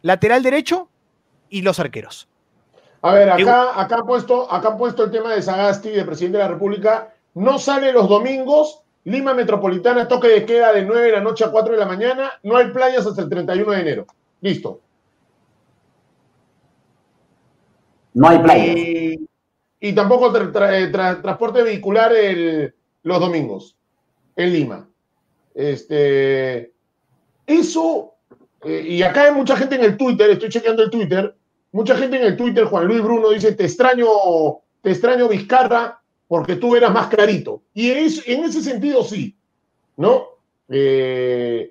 lateral 0.00 0.42
derecho 0.42 0.88
y 1.50 1.62
los 1.62 1.78
arqueros. 1.78 2.28
A 3.02 3.12
ver, 3.12 3.30
acá, 3.30 3.78
acá, 3.78 3.96
han 3.96 4.06
puesto, 4.06 4.50
acá 4.50 4.68
han 4.68 4.78
puesto 4.78 5.04
el 5.04 5.10
tema 5.10 5.34
de 5.34 5.42
Sagasti, 5.42 5.90
de 5.90 6.06
presidente 6.06 6.38
de 6.38 6.44
la 6.44 6.48
República 6.48 7.13
no 7.34 7.58
sale 7.58 7.92
los 7.92 8.08
domingos, 8.08 8.82
Lima 9.04 9.34
Metropolitana, 9.34 10.08
toque 10.08 10.28
de 10.28 10.46
queda 10.46 10.72
de 10.72 10.84
9 10.84 11.06
de 11.06 11.12
la 11.12 11.20
noche 11.20 11.44
a 11.44 11.50
4 11.50 11.74
de 11.74 11.78
la 11.78 11.86
mañana, 11.86 12.32
no 12.42 12.56
hay 12.56 12.70
playas 12.70 13.06
hasta 13.06 13.22
el 13.22 13.28
31 13.28 13.72
de 13.72 13.80
enero. 13.80 14.06
Listo. 14.40 14.80
No 18.14 18.28
hay 18.28 18.38
playas. 18.38 18.76
Y, 19.80 19.92
tampoco 19.92 20.32
transporte 20.32 21.62
vehicular 21.62 22.12
los 23.02 23.20
domingos 23.20 23.76
en 24.36 24.52
Lima. 24.52 24.88
Este, 25.54 26.72
eso, 27.46 28.14
eh, 28.64 28.86
y 28.88 29.02
acá 29.02 29.24
hay 29.24 29.32
mucha 29.32 29.56
gente 29.56 29.74
en 29.74 29.84
el 29.84 29.96
Twitter, 29.96 30.30
estoy 30.30 30.48
chequeando 30.48 30.82
el 30.82 30.90
Twitter, 30.90 31.36
mucha 31.72 31.96
gente 31.96 32.16
en 32.16 32.24
el 32.24 32.36
Twitter, 32.36 32.64
Juan 32.64 32.86
Luis 32.86 33.02
Bruno 33.02 33.30
dice, 33.30 33.52
te 33.52 33.64
extraño, 33.64 34.06
te 34.80 34.90
extraño 34.90 35.28
Vizcarra, 35.28 36.00
porque 36.28 36.56
tú 36.56 36.76
eras 36.76 36.92
más 36.92 37.08
clarito. 37.08 37.62
Y 37.74 37.90
en 37.90 38.44
ese 38.44 38.62
sentido 38.62 39.04
sí, 39.04 39.36
¿no? 39.96 40.28
Eh, 40.68 41.70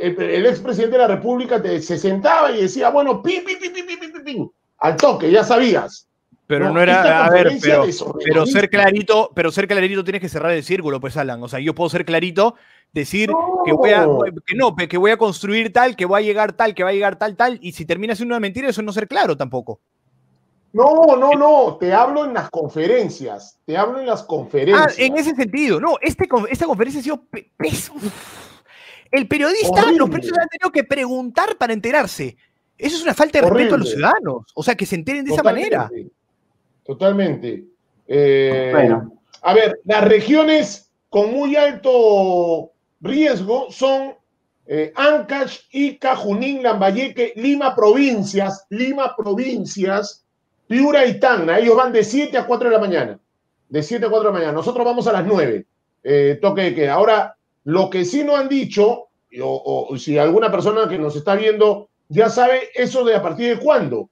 el, 0.00 0.46
expresidente 0.46 0.96
de 0.96 1.02
la 1.02 1.08
República 1.08 1.62
se 1.80 1.98
sentaba 1.98 2.50
y 2.52 2.62
decía, 2.62 2.90
bueno, 2.90 3.22
pim, 3.22 3.44
pim, 3.44 3.58
pim, 3.58 3.72
pim, 3.72 3.98
pim, 3.98 4.24
pim, 4.24 4.48
al 4.78 4.96
toque, 4.96 5.30
ya 5.30 5.44
sabías. 5.44 6.08
Pero 6.46 6.70
no, 6.70 6.82
era, 6.82 7.24
a 7.24 7.30
ver, 7.30 7.48
pero, 7.62 8.46
ser 8.46 8.68
clarito, 8.68 9.30
pero 9.34 9.50
ser 9.50 9.66
clarito 9.66 10.04
tienes 10.04 10.20
que 10.20 10.28
cerrar 10.28 10.52
el 10.52 10.62
círculo, 10.62 11.00
pues 11.00 11.16
Alan. 11.16 11.42
O 11.42 11.48
sea, 11.48 11.60
yo 11.60 11.74
puedo 11.74 11.88
ser 11.88 12.04
clarito, 12.04 12.56
decir 12.92 13.30
que 13.64 13.72
voy 13.72 13.90
a, 13.90 14.06
que 14.44 14.54
no, 14.54 14.76
que 14.76 14.98
voy 14.98 15.12
a 15.12 15.16
construir 15.16 15.72
tal, 15.72 15.96
que 15.96 16.04
voy 16.04 16.20
a 16.20 16.26
llegar 16.26 16.52
tal, 16.52 16.74
que 16.74 16.84
va 16.84 16.90
a 16.90 16.92
llegar 16.92 17.16
tal, 17.16 17.36
tal, 17.36 17.58
y 17.62 17.72
si 17.72 17.86
termina 17.86 18.14
siendo 18.14 18.34
una 18.34 18.40
mentira, 18.40 18.68
eso 18.68 18.82
no 18.82 18.92
ser 18.92 19.08
claro 19.08 19.36
tampoco. 19.36 19.80
No, 20.72 21.16
no, 21.18 21.32
no, 21.32 21.76
te 21.78 21.92
hablo 21.92 22.24
en 22.24 22.32
las 22.32 22.48
conferencias, 22.50 23.58
te 23.66 23.76
hablo 23.76 24.00
en 24.00 24.06
las 24.06 24.22
conferencias. 24.22 24.96
Ah, 24.98 25.02
en 25.02 25.18
ese 25.18 25.34
sentido, 25.34 25.78
no, 25.80 25.96
este, 26.00 26.26
esta 26.50 26.64
conferencia 26.64 27.00
ha 27.00 27.04
sido 27.04 27.24
peso. 27.56 27.92
El 29.10 29.28
periodista, 29.28 29.92
los 29.92 30.08
periodistas 30.08 30.42
han 30.42 30.48
tenido 30.48 30.72
que 30.72 30.84
preguntar 30.84 31.56
para 31.58 31.74
enterarse. 31.74 32.36
Eso 32.78 32.96
es 32.96 33.02
una 33.02 33.12
falta 33.12 33.40
de 33.40 33.48
respeto 33.48 33.74
a 33.74 33.78
los 33.78 33.90
ciudadanos, 33.90 34.46
o 34.54 34.62
sea, 34.62 34.74
que 34.74 34.86
se 34.86 34.94
enteren 34.94 35.24
de 35.24 35.32
esa 35.32 35.42
manera. 35.42 35.90
Totalmente. 36.84 37.64
Eh, 38.08 38.70
bueno. 38.72 39.12
A 39.42 39.54
ver, 39.54 39.80
las 39.84 40.04
regiones 40.04 40.90
con 41.10 41.32
muy 41.32 41.56
alto 41.56 42.72
riesgo 43.00 43.70
son 43.70 44.14
eh, 44.66 44.92
Ancash, 44.96 45.60
Ica, 45.72 46.16
Junín, 46.16 46.62
Lambayeque, 46.62 47.34
Lima 47.36 47.74
provincias, 47.74 48.64
Lima 48.70 49.14
provincias, 49.16 50.24
Piura 50.72 51.04
y 51.04 51.20
Tacna, 51.20 51.58
ellos 51.58 51.76
van 51.76 51.92
de 51.92 52.02
7 52.02 52.38
a 52.38 52.46
4 52.46 52.70
de 52.70 52.74
la 52.74 52.80
mañana. 52.80 53.18
De 53.68 53.82
7 53.82 54.06
a 54.06 54.08
4 54.08 54.26
de 54.26 54.32
la 54.32 54.38
mañana. 54.38 54.56
Nosotros 54.56 54.86
vamos 54.86 55.06
a 55.06 55.12
las 55.12 55.26
9. 55.26 55.66
Eh, 56.02 56.38
toque 56.40 56.62
de 56.62 56.74
queda. 56.74 56.94
Ahora, 56.94 57.36
lo 57.64 57.90
que 57.90 58.06
sí 58.06 58.24
no 58.24 58.34
han 58.36 58.48
dicho, 58.48 59.08
o, 59.42 59.94
si 59.98 60.16
alguna 60.16 60.50
persona 60.50 60.88
que 60.88 60.96
nos 60.96 61.14
está 61.14 61.34
viendo 61.34 61.90
ya 62.08 62.30
sabe 62.30 62.70
eso 62.74 63.04
de 63.04 63.14
a 63.14 63.20
partir 63.20 63.54
de 63.54 63.62
cuándo. 63.62 64.08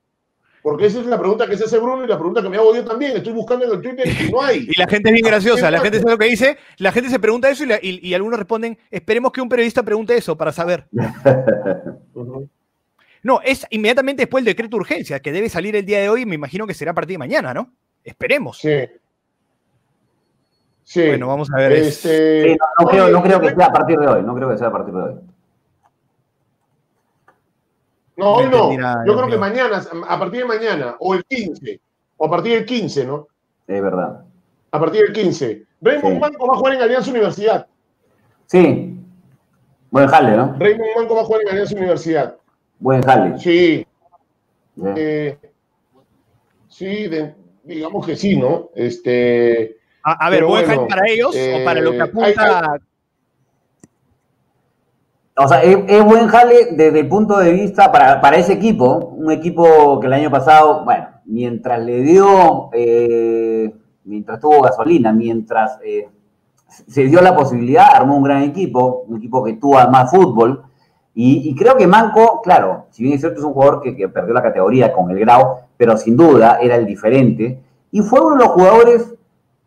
Porque 0.61 0.85
esa 0.85 1.01
es 1.01 1.07
la 1.07 1.19
pregunta 1.19 1.47
que 1.47 1.57
se 1.57 1.65
hace 1.65 1.79
Bruno 1.79 2.05
y 2.05 2.09
la 2.09 2.19
pregunta 2.19 2.43
que 2.43 2.51
me 2.51 2.59
hago 2.59 2.75
yo 2.75 2.85
también. 2.85 3.17
Estoy 3.17 3.33
buscando 3.33 3.65
en 3.65 3.71
el 3.71 3.81
Twitter 3.81 4.07
y 4.07 4.31
no 4.31 4.43
hay. 4.43 4.69
Y 4.71 4.79
la 4.79 4.87
gente 4.87 5.09
es 5.09 5.15
bien 5.15 5.27
graciosa. 5.27 5.71
La 5.71 5.81
gente 5.81 5.99
sabe 5.99 6.11
lo 6.11 6.19
que 6.19 6.27
dice. 6.27 6.59
La 6.77 6.93
gente 6.93 7.09
se 7.09 7.19
pregunta 7.19 7.49
eso 7.49 7.65
y, 7.81 8.13
algunos 8.13 8.39
responden, 8.39 8.77
esperemos 8.91 9.33
que 9.33 9.41
un 9.41 9.49
periodista 9.49 9.83
pregunte 9.83 10.15
eso 10.15 10.37
para 10.37 10.53
saber. 10.53 10.85
No, 13.23 13.41
es 13.43 13.67
inmediatamente 13.71 14.23
después 14.23 14.45
del 14.45 14.55
decreto 14.55 14.77
de 14.77 14.81
urgencia, 14.81 15.21
que 15.21 15.33
debe 15.33 15.49
salir 15.49 15.77
el 15.77 15.85
día 15.85 16.01
de 16.01 16.09
hoy, 16.09 16.25
me 16.25 16.35
imagino 16.35 16.67
que 16.67 16.75
será 16.75 16.93
a 16.93 16.95
partir 16.95 17.15
de 17.15 17.19
mañana, 17.19 17.53
¿no? 17.53 17.71
Esperemos. 18.03 18.59
Sí. 18.59 18.89
Sí. 20.85 21.07
Bueno, 21.07 21.29
vamos 21.29 21.49
a 21.53 21.57
ver. 21.57 21.73
Este... 21.73 22.57
no, 22.81 22.87
creo, 23.23 23.41
que 23.41 23.55
sea 23.55 23.67
a 23.67 23.73
partir 23.73 23.99
de 23.99 24.07
hoy, 24.07 24.23
no 24.23 24.35
creo 24.35 24.51
que 24.51 24.59
sea 24.59 24.69
a 24.69 24.73
partir 24.73 24.95
de 24.95 25.01
hoy. 25.01 25.15
No, 28.17 28.33
hoy 28.33 28.47
no. 28.49 29.07
Yo 29.07 29.17
creo 29.17 29.29
que 29.29 29.39
mañana, 29.39 29.83
a 30.09 30.19
partir 30.19 30.41
de 30.41 30.47
mañana, 30.47 30.97
o 30.99 31.15
el 31.15 31.25
15, 31.25 31.81
o 32.17 32.27
a 32.27 32.31
partir 32.31 32.55
del 32.55 32.65
15, 32.65 33.07
¿no? 33.07 33.29
Es 33.67 33.83
verdad. 33.83 34.25
A 34.73 34.81
partir 34.81 35.03
del 35.03 35.13
15. 35.13 35.65
Raymond 35.81 36.19
Manco 36.19 36.47
va 36.47 36.55
a 36.55 36.59
jugar 36.59 36.75
en 36.75 36.83
Alianza 36.83 37.11
Universidad. 37.11 37.67
Sí. 38.47 38.99
Buen 39.91 40.09
jale, 40.09 40.37
¿no? 40.37 40.57
Raymond 40.59 40.91
Manco 40.97 41.15
va 41.15 41.21
a 41.23 41.25
jugar 41.25 41.43
en 41.43 41.49
Alianza 41.51 41.77
Universidad. 41.77 42.37
Buen 42.81 43.03
jale. 43.03 43.39
Sí. 43.39 43.87
Eh, 44.97 45.39
sí, 46.69 47.11
digamos 47.63 48.07
que 48.07 48.17
sí, 48.17 48.37
¿no? 48.37 48.71
Este. 48.75 49.77
A, 50.03 50.31
ver, 50.31 50.47
¿buen 50.47 50.65
jale 50.65 50.87
para 50.89 51.03
ellos 51.07 51.37
o 51.37 51.65
para 51.65 51.81
lo 51.83 51.91
que 51.91 51.99
eh, 51.99 52.03
apunta? 52.03 52.81
O 55.37 55.49
sea, 55.49 55.63
es, 55.63 56.05
buen 56.05 56.27
jale 56.29 56.73
desde 56.73 57.01
el 57.01 57.09
punto 57.09 57.39
de 57.39 57.53
vista 57.53 57.93
para, 57.93 58.21
para, 58.21 58.37
ese 58.37 58.55
equipo, 58.55 59.15
un 59.17 59.31
equipo 59.31 60.01
que 60.01 60.07
el 60.07 60.13
año 60.15 60.31
pasado, 60.31 60.85
bueno, 60.85 61.07
mientras 61.27 61.81
le 61.81 62.01
dio, 62.01 62.71
eh, 62.73 63.75
mientras 64.05 64.41
tuvo 64.41 64.63
gasolina, 64.63 65.13
mientras 65.13 65.79
se 66.67 67.05
dio 67.05 67.21
la 67.21 67.37
posibilidad, 67.37 67.89
armó 67.95 68.17
un 68.17 68.23
gran 68.23 68.43
equipo, 68.43 69.05
un 69.07 69.19
equipo 69.19 69.45
que 69.45 69.55
tuvo 69.55 69.77
más 69.91 70.11
fútbol, 70.11 70.65
y, 71.15 71.55
creo 71.57 71.77
que 71.77 71.87
Manco, 71.87 72.41
claro, 72.43 72.87
si 72.91 73.03
bien 73.03 73.15
es 73.15 73.21
cierto, 73.21 73.41
es 73.41 73.45
un 73.45 73.53
jugador 73.53 73.83
que, 73.83 74.09
perdió 74.09 74.33
la 74.33 74.43
categoría 74.43 74.93
con 74.93 75.11
el 75.11 75.19
grado, 75.19 75.61
pero 75.77 75.97
sin 75.97 76.17
duda 76.17 76.59
era 76.61 76.77
el 76.77 76.87
diferente. 76.87 77.61
Y 77.91 78.01
fue 78.01 78.21
uno 78.21 78.37
de 78.37 78.45
los 78.45 78.53
jugadores 78.53 79.15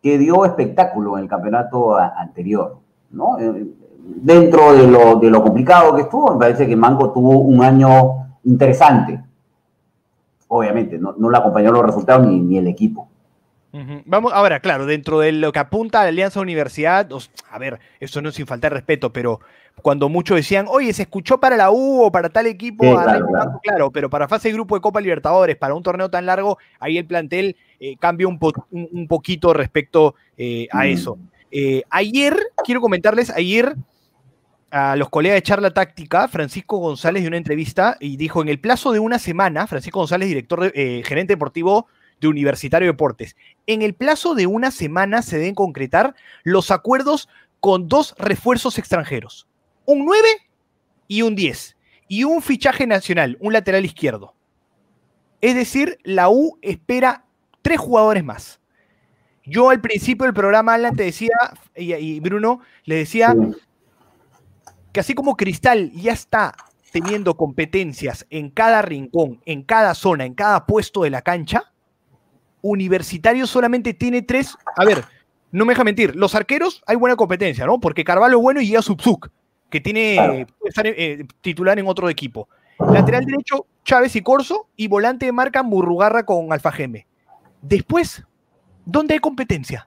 que 0.02 0.18
dio 0.18 0.44
espectáculo 0.44 1.16
en 1.16 1.24
el 1.24 1.28
campeonato 1.28 1.96
anterior. 1.96 2.78
¿no? 3.10 3.38
Eh, 3.38 3.66
dentro 3.98 4.72
de 4.72 4.86
lo, 4.86 5.16
de 5.16 5.30
lo 5.30 5.42
complicado 5.42 5.94
que 5.94 6.02
estuvo, 6.02 6.32
me 6.32 6.38
parece 6.38 6.66
que 6.66 6.76
Manco 6.76 7.12
tuvo 7.12 7.38
un 7.38 7.62
año 7.62 8.38
interesante. 8.44 9.22
Obviamente, 10.48 10.98
no, 10.98 11.14
no 11.16 11.30
le 11.30 11.38
acompañaron 11.38 11.76
los 11.76 11.86
resultados 11.86 12.26
ni, 12.26 12.40
ni 12.40 12.58
el 12.58 12.68
equipo. 12.68 13.08
Vamos, 14.04 14.32
ahora, 14.32 14.60
claro, 14.60 14.86
dentro 14.86 15.18
de 15.18 15.32
lo 15.32 15.50
que 15.50 15.58
apunta 15.58 16.00
a 16.00 16.04
la 16.04 16.10
Alianza 16.10 16.40
Universidad, 16.40 17.08
a 17.50 17.58
ver, 17.58 17.80
eso 17.98 18.22
no 18.22 18.28
es 18.28 18.36
sin 18.36 18.46
faltar 18.46 18.72
respeto, 18.72 19.12
pero 19.12 19.40
cuando 19.82 20.08
muchos 20.08 20.36
decían, 20.36 20.66
oye, 20.68 20.92
se 20.92 21.02
escuchó 21.02 21.40
para 21.40 21.56
la 21.56 21.72
U 21.72 22.04
o 22.04 22.12
para 22.12 22.28
tal 22.28 22.46
equipo, 22.46 22.84
claro, 23.62 23.90
pero 23.90 24.08
para 24.08 24.28
fase 24.28 24.48
de 24.48 24.54
grupo 24.54 24.76
de 24.76 24.80
Copa 24.80 25.00
Libertadores, 25.00 25.56
para 25.56 25.74
un 25.74 25.82
torneo 25.82 26.08
tan 26.08 26.24
largo, 26.24 26.56
ahí 26.78 26.98
el 26.98 27.06
plantel 27.06 27.56
eh, 27.80 27.96
cambia 27.96 28.28
un, 28.28 28.38
un, 28.70 29.08
poquito 29.08 29.52
respecto 29.52 30.14
eh, 30.36 30.68
a 30.70 30.86
eso. 30.86 31.18
Eh, 31.50 31.82
ayer, 31.90 32.36
quiero 32.64 32.80
comentarles, 32.80 33.30
ayer 33.30 33.74
a 34.70 34.94
los 34.96 35.08
colegas 35.08 35.36
de 35.36 35.42
charla 35.42 35.72
táctica, 35.72 36.28
Francisco 36.28 36.78
González, 36.78 37.22
de 37.22 37.28
una 37.28 37.36
entrevista 37.38 37.96
y 37.98 38.16
dijo: 38.16 38.40
en 38.40 38.48
el 38.48 38.60
plazo 38.60 38.92
de 38.92 39.00
una 39.00 39.18
semana, 39.18 39.66
Francisco 39.66 39.98
González, 39.98 40.28
director, 40.28 40.72
eh, 40.74 41.02
gerente 41.04 41.32
deportivo 41.32 41.88
de 42.20 42.28
Universitario 42.28 42.88
Deportes, 42.88 43.36
en 43.66 43.82
el 43.82 43.94
plazo 43.94 44.34
de 44.34 44.46
una 44.46 44.70
semana 44.70 45.22
se 45.22 45.38
deben 45.38 45.54
concretar 45.54 46.14
los 46.42 46.70
acuerdos 46.70 47.28
con 47.60 47.88
dos 47.88 48.14
refuerzos 48.18 48.78
extranjeros: 48.78 49.46
un 49.84 50.04
9 50.04 50.28
y 51.08 51.22
un 51.22 51.34
10, 51.34 51.76
y 52.08 52.24
un 52.24 52.42
fichaje 52.42 52.86
nacional, 52.86 53.36
un 53.40 53.52
lateral 53.52 53.84
izquierdo. 53.84 54.34
Es 55.40 55.54
decir, 55.54 55.98
la 56.04 56.30
U 56.30 56.58
espera 56.62 57.24
tres 57.62 57.78
jugadores 57.78 58.24
más. 58.24 58.60
Yo 59.44 59.68
al 59.68 59.80
principio 59.80 60.24
del 60.24 60.34
programa, 60.34 60.74
Alan, 60.74 60.96
te 60.96 61.02
decía, 61.04 61.36
y, 61.76 62.18
Bruno, 62.20 62.60
le 62.84 62.96
decía 62.96 63.34
que 64.92 65.00
así 65.00 65.12
como 65.14 65.36
Cristal 65.36 65.92
ya 65.92 66.12
está 66.12 66.54
teniendo 66.92 67.36
competencias 67.36 68.26
en 68.30 68.48
cada 68.48 68.80
rincón, 68.80 69.42
en 69.44 69.62
cada 69.62 69.94
zona, 69.94 70.24
en 70.24 70.34
cada 70.34 70.64
puesto 70.64 71.02
de 71.02 71.10
la 71.10 71.20
cancha, 71.20 71.73
Universitario 72.64 73.46
solamente 73.46 73.92
tiene 73.92 74.22
tres. 74.22 74.56
A 74.76 74.86
ver, 74.86 75.04
no 75.52 75.66
me 75.66 75.74
deja 75.74 75.84
mentir, 75.84 76.16
los 76.16 76.34
arqueros 76.34 76.82
hay 76.86 76.96
buena 76.96 77.14
competencia, 77.14 77.66
¿no? 77.66 77.78
Porque 77.78 78.04
Carvalho 78.04 78.38
es 78.38 78.42
bueno 78.42 78.62
y 78.62 78.70
ya 78.70 78.80
Subzuk, 78.80 79.28
que 79.68 79.80
tiene 79.82 80.46
puede 80.58 80.70
estar 80.70 80.86
eh, 80.86 81.26
titular 81.42 81.78
en 81.78 81.86
otro 81.86 82.08
equipo. 82.08 82.48
Lateral 82.90 83.26
derecho, 83.26 83.66
Chávez 83.84 84.16
y 84.16 84.22
Corso, 84.22 84.68
y 84.76 84.88
volante 84.88 85.26
de 85.26 85.32
marca 85.32 85.62
Murrugarra 85.62 86.24
con 86.24 86.52
Alfajeme. 86.54 87.06
Después, 87.60 88.24
¿dónde 88.86 89.12
hay 89.12 89.20
competencia? 89.20 89.84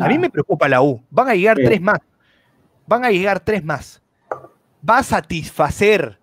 A 0.00 0.08
mí 0.08 0.18
me 0.18 0.30
preocupa 0.30 0.66
la 0.66 0.80
U. 0.80 1.02
Van 1.10 1.28
a 1.28 1.34
llegar 1.34 1.58
tres 1.58 1.80
más. 1.80 2.00
Van 2.86 3.04
a 3.04 3.10
llegar 3.10 3.38
tres 3.40 3.62
más. 3.62 4.02
Va 4.88 4.98
a 4.98 5.02
satisfacer 5.02 6.18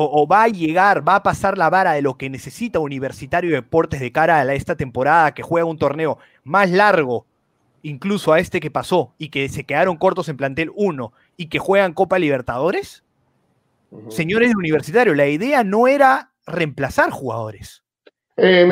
o, 0.00 0.26
va 0.26 0.44
a 0.44 0.48
llegar, 0.48 1.06
va 1.06 1.16
a 1.16 1.22
pasar 1.22 1.58
la 1.58 1.70
vara 1.70 1.92
de 1.92 2.02
lo 2.02 2.16
que 2.16 2.30
necesita 2.30 2.78
Universitario 2.78 3.50
de 3.50 3.56
Deportes 3.56 4.00
de 4.00 4.12
cara 4.12 4.36
a 4.38 4.54
esta 4.54 4.76
temporada 4.76 5.34
que 5.34 5.42
juega 5.42 5.66
un 5.66 5.78
torneo 5.78 6.18
más 6.44 6.70
largo, 6.70 7.26
incluso 7.82 8.32
a 8.32 8.38
este 8.38 8.60
que 8.60 8.70
pasó 8.70 9.14
y 9.18 9.30
que 9.30 9.48
se 9.48 9.64
quedaron 9.64 9.96
cortos 9.96 10.28
en 10.28 10.36
plantel 10.36 10.70
1 10.76 11.12
y 11.36 11.46
que 11.46 11.58
juegan 11.58 11.94
Copa 11.94 12.18
Libertadores. 12.18 13.02
Señores 14.08 14.50
de 14.50 14.56
Universitario, 14.56 15.14
la 15.14 15.26
idea 15.26 15.64
no 15.64 15.88
era 15.88 16.30
reemplazar 16.46 17.10
jugadores. 17.10 17.82
Eh, 18.36 18.66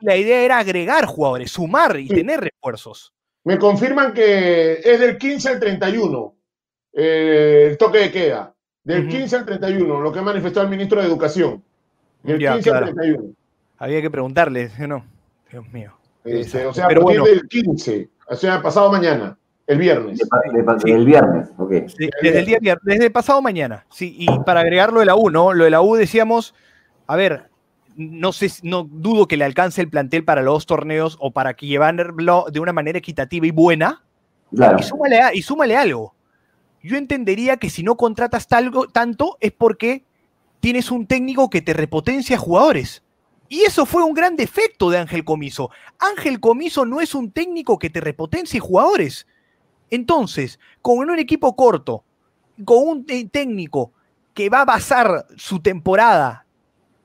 la 0.00 0.16
idea 0.16 0.42
era 0.42 0.58
agregar 0.58 1.04
jugadores, 1.04 1.50
sumar 1.50 1.98
y 1.98 2.08
tener 2.08 2.40
refuerzos. 2.40 3.12
Me 3.44 3.58
confirman 3.58 4.14
que 4.14 4.80
es 4.82 5.00
del 5.00 5.18
15 5.18 5.48
al 5.50 5.60
31 5.60 6.36
eh, 6.94 7.68
el 7.70 7.78
toque 7.78 7.98
de 7.98 8.10
queda. 8.10 8.55
Del 8.86 9.08
15 9.08 9.36
al 9.36 9.44
31, 9.44 10.00
lo 10.00 10.12
que 10.12 10.20
ha 10.20 10.22
manifestado 10.22 10.64
el 10.64 10.70
ministro 10.70 11.00
de 11.00 11.08
Educación. 11.08 11.60
Del 12.22 12.38
15 12.38 12.70
al 12.70 12.84
31. 12.84 13.24
Había 13.78 14.00
que 14.00 14.10
preguntarle, 14.12 14.70
no, 14.86 15.04
Dios 15.50 15.68
mío. 15.72 15.92
Este, 16.24 16.64
o 16.64 16.72
sea, 16.72 16.86
a 16.86 16.88
partir 16.90 17.20
del 17.20 17.48
15, 17.48 18.08
o 18.28 18.36
sea, 18.36 18.62
pasado 18.62 18.92
mañana. 18.92 19.36
El 19.66 19.78
viernes. 19.78 20.20
el 20.84 21.04
viernes, 21.04 21.48
ok. 21.58 21.70
desde 22.22 22.38
el 22.38 22.46
día 22.46 22.58
viernes, 22.60 22.84
desde 22.84 23.10
pasado 23.10 23.42
mañana. 23.42 23.84
Sí, 23.90 24.14
y 24.16 24.28
para 24.44 24.60
agregar 24.60 24.92
lo 24.92 25.00
de 25.00 25.06
la 25.06 25.16
U, 25.16 25.30
¿no? 25.30 25.52
Lo 25.52 25.64
de 25.64 25.70
la 25.70 25.80
U 25.80 25.96
decíamos, 25.96 26.54
a 27.08 27.16
ver, 27.16 27.50
no 27.96 28.32
sé, 28.32 28.48
no 28.62 28.84
dudo 28.84 29.26
que 29.26 29.36
le 29.36 29.44
alcance 29.44 29.80
el 29.82 29.90
plantel 29.90 30.22
para 30.22 30.42
los 30.42 30.54
dos 30.54 30.66
torneos 30.66 31.16
o 31.18 31.32
para 31.32 31.54
que 31.54 31.66
llevarlo 31.66 32.46
de 32.52 32.60
una 32.60 32.72
manera 32.72 32.98
equitativa 32.98 33.44
y 33.48 33.50
buena. 33.50 34.04
Claro. 34.54 34.78
Y 34.78 34.84
súmale, 34.84 35.20
y 35.34 35.42
súmale 35.42 35.76
algo. 35.76 36.14
Yo 36.82 36.96
entendería 36.96 37.56
que 37.56 37.70
si 37.70 37.82
no 37.82 37.96
contratas 37.96 38.48
talgo, 38.48 38.86
tanto 38.88 39.38
es 39.40 39.52
porque 39.52 40.04
tienes 40.60 40.90
un 40.90 41.06
técnico 41.06 41.50
que 41.50 41.62
te 41.62 41.72
repotencia 41.72 42.38
jugadores. 42.38 43.02
Y 43.48 43.60
eso 43.60 43.86
fue 43.86 44.02
un 44.02 44.14
gran 44.14 44.36
defecto 44.36 44.90
de 44.90 44.98
Ángel 44.98 45.24
Comiso. 45.24 45.70
Ángel 45.98 46.40
Comiso 46.40 46.84
no 46.84 47.00
es 47.00 47.14
un 47.14 47.30
técnico 47.30 47.78
que 47.78 47.90
te 47.90 48.00
repotencie 48.00 48.60
jugadores. 48.60 49.26
Entonces, 49.90 50.58
con 50.82 50.98
un 50.98 51.18
equipo 51.18 51.54
corto, 51.54 52.04
con 52.64 52.88
un 52.88 53.06
técnico 53.06 53.92
que 54.34 54.48
va 54.48 54.62
a 54.62 54.64
basar 54.64 55.26
su 55.36 55.60
temporada 55.60 56.46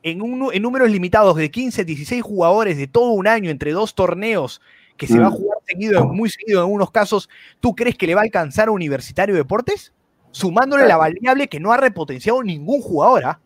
en, 0.04 0.18
números 0.18 0.90
limitados 0.90 1.36
de 1.36 1.52
15, 1.52 1.86
16 1.86 2.24
jugadores 2.24 2.78
de 2.78 2.88
todo 2.88 3.12
un 3.12 3.28
año 3.28 3.50
entre 3.50 3.72
dos 3.72 3.94
torneos 3.94 4.62
que 5.02 5.08
se 5.08 5.20
va 5.20 5.26
a 5.26 5.30
mm. 5.32 5.34
jugar 5.34 5.58
seguido, 5.66 6.06
muy 6.06 6.30
seguido 6.30 6.64
en 6.64 6.72
unos 6.72 6.92
casos, 6.92 7.28
¿tú 7.60 7.74
crees 7.74 7.98
que 7.98 8.06
le 8.06 8.14
va 8.14 8.22
a 8.22 8.24
alcanzar 8.24 8.68
a 8.68 8.72
Universitario 8.72 9.34
Deportes? 9.34 9.94
Sumándole 10.30 10.86
la 10.88 10.96
variable 10.96 11.48
que 11.48 11.60
no 11.60 11.72
ha 11.72 11.78
repotenciado 11.78 12.44
ningún 12.44 12.82
jugador. 12.82 13.26
¿ah? 13.26 13.40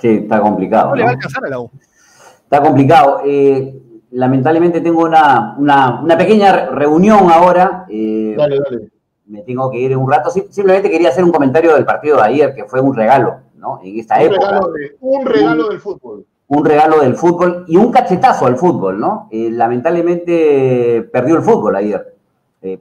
Sí, 0.00 0.20
está 0.22 0.40
complicado. 0.40 0.90
No, 0.90 0.94
le 0.94 1.02
va 1.02 1.08
a 1.08 1.12
alcanzar 1.14 1.44
a 1.44 1.48
la 1.48 1.58
U. 1.58 1.68
Está 2.44 2.62
complicado. 2.62 3.22
Eh, 3.26 3.74
lamentablemente 4.12 4.80
tengo 4.80 5.02
una, 5.02 6.16
pequeña 6.16 6.66
reunión 6.66 7.28
ahora. 7.28 7.84
Eh, 7.88 8.36
dale, 8.38 8.60
dale. 8.60 8.90
Me 9.26 9.42
tengo 9.42 9.68
que 9.68 9.80
ir 9.80 9.96
un 9.96 10.08
rato. 10.08 10.30
Simplemente 10.30 10.90
quería 10.90 11.08
hacer 11.08 11.24
un 11.24 11.32
comentario 11.32 11.74
del 11.74 11.84
partido 11.84 12.18
de 12.18 12.22
ayer, 12.22 12.54
que 12.54 12.66
fue 12.66 12.80
un 12.80 12.94
regalo, 12.94 13.40
¿no? 13.56 13.80
En 13.82 13.98
esta 13.98 14.14
un 14.18 14.22
época. 14.22 14.46
Regalo 14.46 14.72
un 15.00 15.26
regalo 15.26 15.68
del 15.70 15.80
fútbol. 15.80 16.24
Un 16.48 16.64
regalo 16.64 17.00
del 17.00 17.16
fútbol 17.16 17.64
y 17.66 17.76
un 17.76 17.90
cachetazo 17.90 18.46
al 18.46 18.56
fútbol, 18.56 19.00
¿no? 19.00 19.28
Eh, 19.30 19.50
lamentablemente 19.50 21.08
perdió 21.12 21.36
el 21.36 21.42
fútbol 21.42 21.76
ayer. 21.76 22.14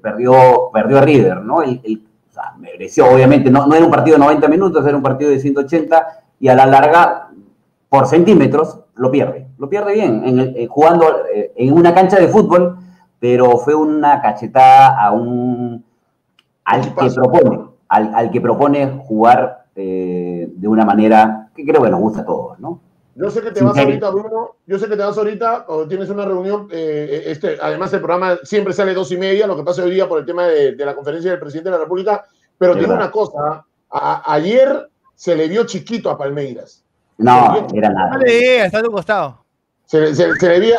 perdió, 0.02 0.70
perdió 0.72 0.98
a 0.98 1.02
River, 1.02 1.42
¿no? 1.42 1.62
El, 1.62 2.04
o 2.30 2.34
sea, 2.34 2.54
mereció, 2.58 3.08
obviamente, 3.08 3.52
no, 3.52 3.68
no 3.68 3.76
era 3.76 3.86
un 3.86 3.92
partido 3.92 4.18
de 4.18 4.24
90 4.24 4.48
minutos, 4.48 4.86
era 4.86 4.98
un 4.98 5.04
partido 5.04 5.30
de 5.30 5.40
180 5.40 6.08
y 6.40 6.48
a 6.48 6.56
la 6.56 6.66
larga, 6.66 7.30
por 7.90 8.08
centímetros, 8.08 8.80
lo 8.96 9.12
pierde. 9.12 9.48
Lo 9.58 9.70
pierde 9.70 9.94
bien, 9.94 10.24
en 10.26 10.40
eh, 10.40 10.68
jugando 10.70 11.26
eh, 11.34 11.52
en 11.56 11.74
una 11.74 11.94
cancha 11.94 12.18
de 12.20 12.28
fútbol, 12.28 12.78
pero 13.20 13.58
fue 13.58 13.76
una 13.76 14.22
cachetada 14.22 15.02
a 15.02 15.12
un 15.12 15.84
al 16.66 16.96
que 16.96 17.10
propone, 17.12 17.60
al, 17.88 18.32
que 18.32 18.42
propone 18.42 18.88
jugar 19.06 19.66
eh, 19.76 20.50
de 20.54 20.68
una 20.68 20.86
manera 20.86 21.50
que 21.56 21.66
creo 21.66 21.82
que 21.82 21.90
nos 21.90 22.00
gusta 22.00 22.22
a 22.22 22.26
todos, 22.26 22.60
¿no? 22.60 22.80
Yo 23.16 23.30
sé 23.30 23.42
que 23.42 23.52
te 23.52 23.64
vas 23.64 23.78
ahorita, 23.78 24.10
Bruno. 24.10 24.56
Yo 24.66 24.80
sé 24.80 24.88
que 24.88 24.96
te 24.96 25.04
vas 25.04 25.18
ahorita 25.18 25.66
o 25.68 25.88
tienes 25.88 26.10
una 26.10 26.26
reunión. 26.26 26.68
este, 26.72 27.58
además, 27.62 27.94
el 27.94 28.00
programa 28.00 28.40
siempre 28.44 28.74
sale 28.74 28.94
dos 28.94 29.12
y 29.12 29.18
media. 29.18 29.48
Lo 29.48 29.56
que 29.56 29.64
pasa 29.64 29.84
hoy 29.84 29.92
día 29.92 30.08
por 30.08 30.20
el 30.20 30.26
tema 30.26 30.48
de, 30.48 30.76
la 30.76 30.96
conferencia 30.96 31.32
del 31.32 31.40
presidente 31.40 31.70
de 31.70 31.78
la 31.78 31.84
República. 31.84 32.26
Pero 32.58 32.76
tiene 32.76 32.94
una 32.94 33.12
cosa. 33.12 33.66
ayer 33.90 34.90
se 35.16 35.36
le 35.36 35.48
vio 35.48 35.66
chiquito 35.66 36.10
a 36.10 36.18
Palmeiras. 36.18 36.84
No, 37.18 37.68
era 37.74 37.90
nada. 37.90 38.20
está 38.26 38.80
a 38.80 38.84
tu 38.84 38.92
costado. 38.92 39.44
Se, 39.86 40.00
le 40.00 40.60
vio, 40.60 40.76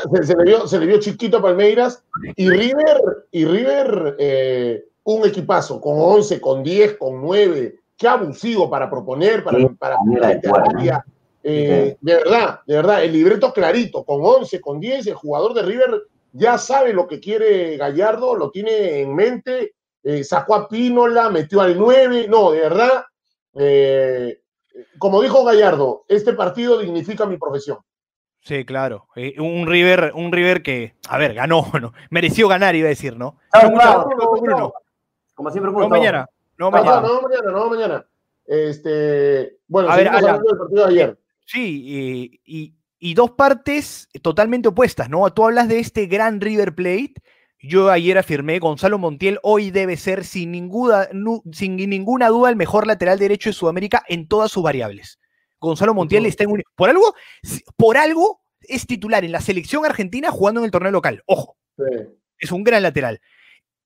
se, 0.67 0.79
le 0.79 0.87
vio, 0.87 0.99
chiquito 0.99 1.37
a 1.37 1.43
Palmeiras 1.43 2.03
y 2.35 2.51
River, 2.51 3.27
y 3.31 3.45
River 3.45 4.17
eh, 4.19 4.85
un 5.05 5.25
equipazo, 5.25 5.81
con 5.81 5.95
11, 5.97 6.41
con 6.41 6.65
10, 6.65 6.95
con 6.95 7.23
9. 7.23 7.79
Qué 7.97 8.09
abusivo 8.09 8.69
para 8.69 8.91
proponer, 8.91 9.45
para, 9.45 9.69
para, 9.79 9.99
eh, 11.45 11.97
de 12.01 12.15
verdad, 12.15 12.61
de 12.67 12.77
verdad, 12.77 13.05
el 13.05 13.13
libreto 13.13 13.53
clarito, 13.53 14.05
con 14.05 14.21
11, 14.23 14.61
con 14.61 14.81
10, 14.81 15.07
el 15.07 15.15
jugador 15.15 15.55
de 15.55 15.63
River 15.63 16.03
ya 16.33 16.59
sabe 16.59 16.93
lo 16.93 17.07
que 17.07 17.21
quiere 17.21 17.77
Gallardo, 17.77 18.35
lo 18.35 18.51
tiene 18.51 19.01
en 19.01 19.15
mente, 19.15 19.75
eh, 20.03 20.25
sacó 20.25 20.55
a 20.55 20.69
Pínola, 20.69 21.31
metió 21.31 21.61
al 21.61 21.79
9, 21.79 22.27
no, 22.29 22.51
de 22.51 22.61
verdad, 22.61 23.05
eh, 23.55 24.41
como 24.99 25.23
dijo 25.23 25.45
Gallardo, 25.45 26.05
este 26.09 26.33
partido 26.33 26.79
dignifica 26.79 27.27
mi 27.27 27.37
profesión. 27.37 27.79
Sí, 28.41 28.65
claro. 28.65 29.07
Eh, 29.17 29.41
un 29.41 29.67
River, 29.67 30.13
un 30.15 30.33
River 30.33 30.63
que, 30.63 30.97
a 31.09 31.19
ver, 31.19 31.35
ganó, 31.35 31.67
¿no? 31.81 31.93
mereció 32.11 32.49
ganar, 32.49 32.75
iba 32.75 32.87
a 32.87 32.91
decir, 32.91 33.17
¿no? 33.17 33.39
Como 35.35 35.51
siempre, 35.51 35.73
no 35.73 35.89
mañana. 35.89 36.27
No 36.59 36.71
mañana. 36.71 37.01
No, 37.01 37.23
mañana, 37.23 37.51
no 37.51 37.71
mañana. 37.71 38.07
Este, 38.47 39.59
bueno, 39.67 39.91
a 39.91 39.97
ver, 39.97 40.09
hablando 40.09 40.49
del 40.49 40.59
partido 40.59 40.87
de 40.87 40.93
ayer. 40.93 41.19
Sí, 41.45 42.41
y, 42.45 42.75
y, 42.99 43.15
dos 43.15 43.33
partes 43.33 44.09
totalmente 44.23 44.69
opuestas, 44.69 45.11
¿no? 45.11 45.31
Tú 45.33 45.45
hablas 45.45 45.69
de 45.69 45.79
este 45.79 46.07
gran 46.07 46.41
River 46.41 46.75
Plate 46.75 47.15
yo 47.67 47.91
ayer 47.91 48.19
afirmé, 48.19 48.59
Gonzalo 48.59 48.99
Montiel 48.99 49.39
hoy 49.43 49.71
debe 49.71 49.97
ser 49.97 50.25
sin 50.25 50.53
ninguna, 50.53 51.09
sin 51.53 51.77
ninguna 51.77 52.29
duda 52.29 52.51
el 52.51 52.57
mejor 52.57 52.87
lateral 52.87 53.19
derecho 53.19 53.49
de 53.49 53.55
Sudamérica 53.55 54.05
en 54.07 54.29
todas 54.29 54.53
sus 54.53 54.63
variables. 54.63 55.19
Gonzalo 55.61 55.95
Montiel 55.95 56.27
está 56.27 56.45
en 56.45 56.51
un... 56.51 56.63
Por 56.75 56.91
algo, 56.91 57.15
por 57.77 57.97
algo 57.97 58.43
es 58.61 58.87
titular 58.87 59.25
en 59.25 59.33
la 59.33 59.41
selección 59.41 59.87
argentina 59.87 60.31
jugando 60.31 60.61
en 60.61 60.67
el 60.67 60.71
torneo 60.71 60.93
local. 60.93 61.23
Ojo. 61.25 61.57
Es 62.39 62.53
un 62.53 62.65
gran 62.65 62.83
lateral. 62.83 63.23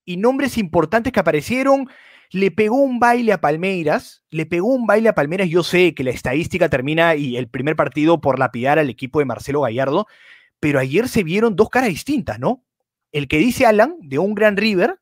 Y 0.04 0.16
nombres 0.16 0.58
importantes 0.58 1.12
que 1.12 1.20
aparecieron. 1.20 1.88
Le 2.30 2.50
pegó 2.50 2.76
un 2.76 3.00
baile 3.00 3.32
a 3.32 3.40
Palmeiras. 3.40 4.24
Le 4.30 4.46
pegó 4.46 4.68
un 4.68 4.86
baile 4.86 5.08
a 5.08 5.14
Palmeiras. 5.14 5.48
Yo 5.48 5.62
sé 5.62 5.94
que 5.94 6.04
la 6.04 6.10
estadística 6.10 6.68
termina 6.68 7.14
y 7.14 7.36
el 7.36 7.48
primer 7.48 7.76
partido 7.76 8.20
por 8.20 8.38
lapidar 8.38 8.78
al 8.78 8.90
equipo 8.90 9.18
de 9.18 9.24
Marcelo 9.24 9.62
Gallardo. 9.62 10.06
Pero 10.60 10.78
ayer 10.78 11.08
se 11.08 11.22
vieron 11.22 11.56
dos 11.56 11.70
caras 11.70 11.88
distintas, 11.88 12.38
¿no? 12.38 12.64
el 13.12 13.28
que 13.28 13.38
dice 13.38 13.66
Alan, 13.66 13.96
de 14.00 14.18
un 14.18 14.34
gran 14.34 14.56
River, 14.56 15.00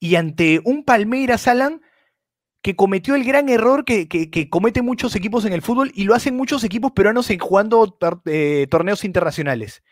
y 0.00 0.14
ante 0.14 0.60
un 0.64 0.84
Palmeiras, 0.84 1.46
Alan, 1.48 1.82
que 2.62 2.76
cometió 2.76 3.14
el 3.14 3.24
gran 3.24 3.48
error 3.48 3.84
que, 3.84 4.48
cometen 4.50 4.84
muchos 4.84 5.16
equipos 5.16 5.44
en 5.44 5.52
el 5.52 5.62
fútbol 5.62 5.92
y 5.94 6.04
lo 6.04 6.14
hacen 6.14 6.36
muchos 6.36 6.62
equipos 6.64 6.92
peruanos 6.92 7.30
en 7.30 7.38
jugando 7.38 7.98
eh, 8.26 8.66
torneos 8.70 9.04
internacionales. 9.04 9.82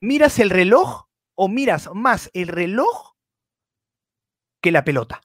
¿Miras 0.00 0.38
el 0.38 0.50
reloj 0.50 1.06
o 1.34 1.48
miras 1.48 1.90
más 1.94 2.30
el 2.32 2.48
reloj 2.48 3.14
que 4.60 4.72
la 4.72 4.84
pelota? 4.84 5.20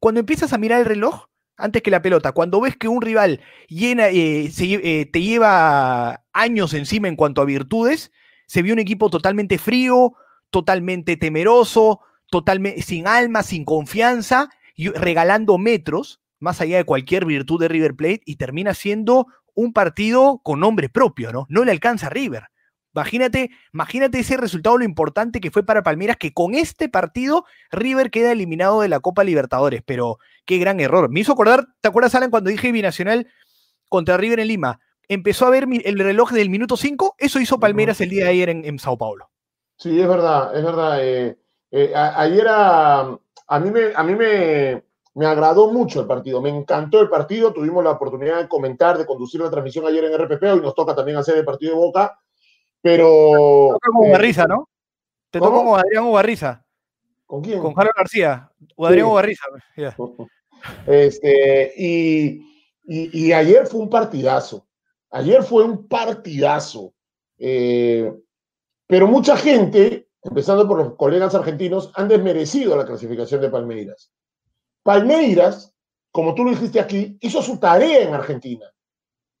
Cuando 0.00 0.20
empiezas 0.20 0.52
a 0.52 0.58
mirar 0.58 0.80
el 0.80 0.86
reloj, 0.86 1.26
antes 1.56 1.82
que 1.82 1.90
la 1.90 2.02
pelota, 2.02 2.32
cuando 2.32 2.60
ves 2.60 2.76
que 2.76 2.88
un 2.88 3.00
rival 3.00 3.40
llena, 3.68 4.08
eh, 4.08 4.50
eh, 4.58 5.06
te 5.06 5.22
lleva 5.22 6.24
años 6.32 6.74
encima 6.74 7.08
en 7.08 7.16
cuanto 7.16 7.40
a 7.40 7.46
virtudes, 7.46 8.12
se 8.46 8.62
vio 8.62 8.74
un 8.74 8.78
equipo 8.78 9.10
totalmente 9.10 9.58
frío, 9.58 10.14
totalmente 10.50 11.16
temeroso, 11.16 12.00
totalmente 12.30 12.82
sin 12.82 13.06
alma, 13.06 13.42
sin 13.42 13.64
confianza, 13.64 14.50
y 14.74 14.90
regalando 14.90 15.56
metros, 15.56 16.20
más 16.38 16.60
allá 16.60 16.76
de 16.76 16.84
cualquier 16.84 17.24
virtud 17.24 17.60
de 17.60 17.68
River 17.68 17.96
Plate, 17.96 18.22
y 18.26 18.36
termina 18.36 18.74
siendo 18.74 19.26
un 19.54 19.72
partido 19.72 20.40
con 20.44 20.60
nombre 20.60 20.90
propio, 20.90 21.32
¿no? 21.32 21.46
No 21.48 21.64
le 21.64 21.72
alcanza 21.72 22.08
a 22.08 22.10
River. 22.10 22.48
Imagínate, 22.96 23.50
imagínate 23.74 24.20
ese 24.20 24.38
resultado, 24.38 24.78
lo 24.78 24.84
importante 24.84 25.38
que 25.38 25.50
fue 25.50 25.62
para 25.62 25.82
Palmeiras, 25.82 26.16
que 26.16 26.32
con 26.32 26.54
este 26.54 26.88
partido 26.88 27.44
River 27.70 28.10
queda 28.10 28.32
eliminado 28.32 28.80
de 28.80 28.88
la 28.88 29.00
Copa 29.00 29.22
Libertadores, 29.22 29.82
pero 29.84 30.18
qué 30.46 30.56
gran 30.56 30.80
error. 30.80 31.10
Me 31.10 31.20
hizo 31.20 31.34
acordar, 31.34 31.66
¿te 31.82 31.88
acuerdas, 31.88 32.14
Alan, 32.14 32.30
cuando 32.30 32.48
dije 32.48 32.72
Binacional 32.72 33.26
contra 33.90 34.16
River 34.16 34.40
en 34.40 34.48
Lima? 34.48 34.80
Empezó 35.08 35.44
a 35.44 35.50
ver 35.50 35.66
el 35.84 35.98
reloj 35.98 36.32
del 36.32 36.48
minuto 36.48 36.78
5, 36.78 37.16
eso 37.18 37.38
hizo 37.38 37.60
Palmeiras 37.60 38.00
el 38.00 38.08
día 38.08 38.24
de 38.24 38.30
ayer 38.30 38.48
en, 38.48 38.78
Sao 38.78 38.96
Paulo. 38.96 39.28
Sí, 39.76 40.00
es 40.00 40.08
verdad, 40.08 40.56
es 40.56 40.64
verdad. 40.64 41.04
Eh, 41.04 41.36
eh, 41.72 41.92
ayer 41.94 42.48
a, 42.48 43.00
a, 43.46 43.60
mí, 43.60 43.70
me, 43.72 43.94
a 43.94 44.02
mí 44.04 44.14
me, 44.14 44.82
me 45.12 45.26
agradó 45.26 45.70
mucho 45.70 46.00
el 46.00 46.06
partido, 46.06 46.40
me 46.40 46.48
encantó 46.48 47.02
el 47.02 47.10
partido, 47.10 47.52
tuvimos 47.52 47.84
la 47.84 47.90
oportunidad 47.90 48.38
de 48.38 48.48
comentar, 48.48 48.96
de 48.96 49.04
conducir 49.04 49.42
la 49.42 49.50
transmisión 49.50 49.86
ayer 49.86 50.04
en 50.04 50.18
RPP, 50.18 50.42
hoy 50.44 50.60
nos 50.62 50.74
toca 50.74 50.94
también 50.94 51.18
hacer 51.18 51.36
el 51.36 51.44
partido 51.44 51.74
de 51.74 51.78
Boca 51.78 52.18
pero. 52.86 53.78
Te 53.82 53.88
toca 53.88 53.88
con 53.92 54.10
Ubarriza, 54.10 54.42
eh, 54.44 54.48
¿no? 54.48 54.68
Te 55.30 55.40
toca 55.40 55.64
con 55.64 55.80
Adrián 55.80 56.04
Ubarriza. 56.04 56.64
¿Con 57.26 57.42
quién? 57.42 57.58
Con 57.58 57.74
Carlos 57.74 57.94
García. 57.96 58.52
O 58.76 58.86
Adrián 58.86 59.08
Ubarriza. 59.08 59.44
Este, 60.86 61.74
y, 61.76 62.40
y, 62.82 63.32
ayer 63.32 63.66
fue 63.66 63.80
un 63.80 63.90
partidazo. 63.90 64.66
Ayer 65.10 65.42
fue 65.44 65.62
un 65.62 65.86
partidazo. 65.86 66.92
Eh, 67.38 68.12
pero 68.86 69.06
mucha 69.06 69.36
gente, 69.36 70.08
empezando 70.22 70.66
por 70.66 70.78
los 70.78 70.94
colegas 70.96 71.34
argentinos, 71.34 71.92
han 71.94 72.08
desmerecido 72.08 72.76
la 72.76 72.86
clasificación 72.86 73.42
de 73.42 73.50
Palmeiras. 73.50 74.12
Palmeiras, 74.82 75.72
como 76.10 76.34
tú 76.34 76.42
lo 76.44 76.50
dijiste 76.50 76.80
aquí, 76.80 77.16
hizo 77.20 77.42
su 77.42 77.58
tarea 77.58 78.02
en 78.02 78.14
Argentina. 78.14 78.66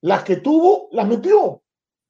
Las 0.02 0.22
que 0.22 0.36
tuvo, 0.36 0.88
las 0.92 1.08
metió. 1.08 1.62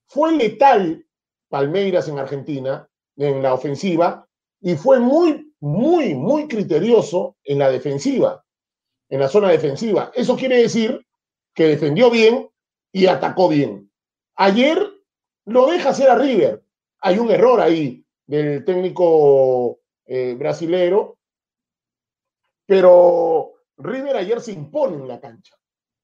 Fue 0.09 0.33
letal 0.37 1.06
Palmeiras 1.49 2.09
en 2.09 2.19
Argentina, 2.19 2.89
en 3.17 3.43
la 3.43 3.55
ofensiva, 3.55 4.27
y 4.61 4.75
fue 4.77 4.99
muy, 5.01 5.53
muy, 5.61 6.15
muy 6.15 6.49
criterioso 6.49 7.37
en 7.45 7.59
la 7.59 7.71
defensiva, 7.71 8.45
en 9.09 9.21
la 9.21 9.29
zona 9.29 9.51
defensiva. 9.51 10.11
Eso 10.15 10.37
quiere 10.37 10.59
decir 10.59 11.07
que 11.55 11.69
defendió 11.69 12.11
bien 12.11 12.49
y 12.93 13.07
atacó 13.07 13.49
bien. 13.49 13.91
Ayer 14.35 14.79
lo 15.47 15.67
deja 15.67 15.91
hacer 15.91 16.11
a 16.11 16.17
River. 16.17 16.63
Hay 17.01 17.19
un 17.19 17.31
error 17.31 17.61
ahí 17.61 18.05
del 18.27 18.65
técnico 18.65 19.81
eh, 20.05 20.35
brasilero, 20.39 21.19
pero 22.67 23.53
River 23.79 24.17
ayer 24.17 24.41
se 24.41 24.53
impone 24.53 24.97
en 24.97 25.09
la 25.09 25.21
cancha, 25.21 25.57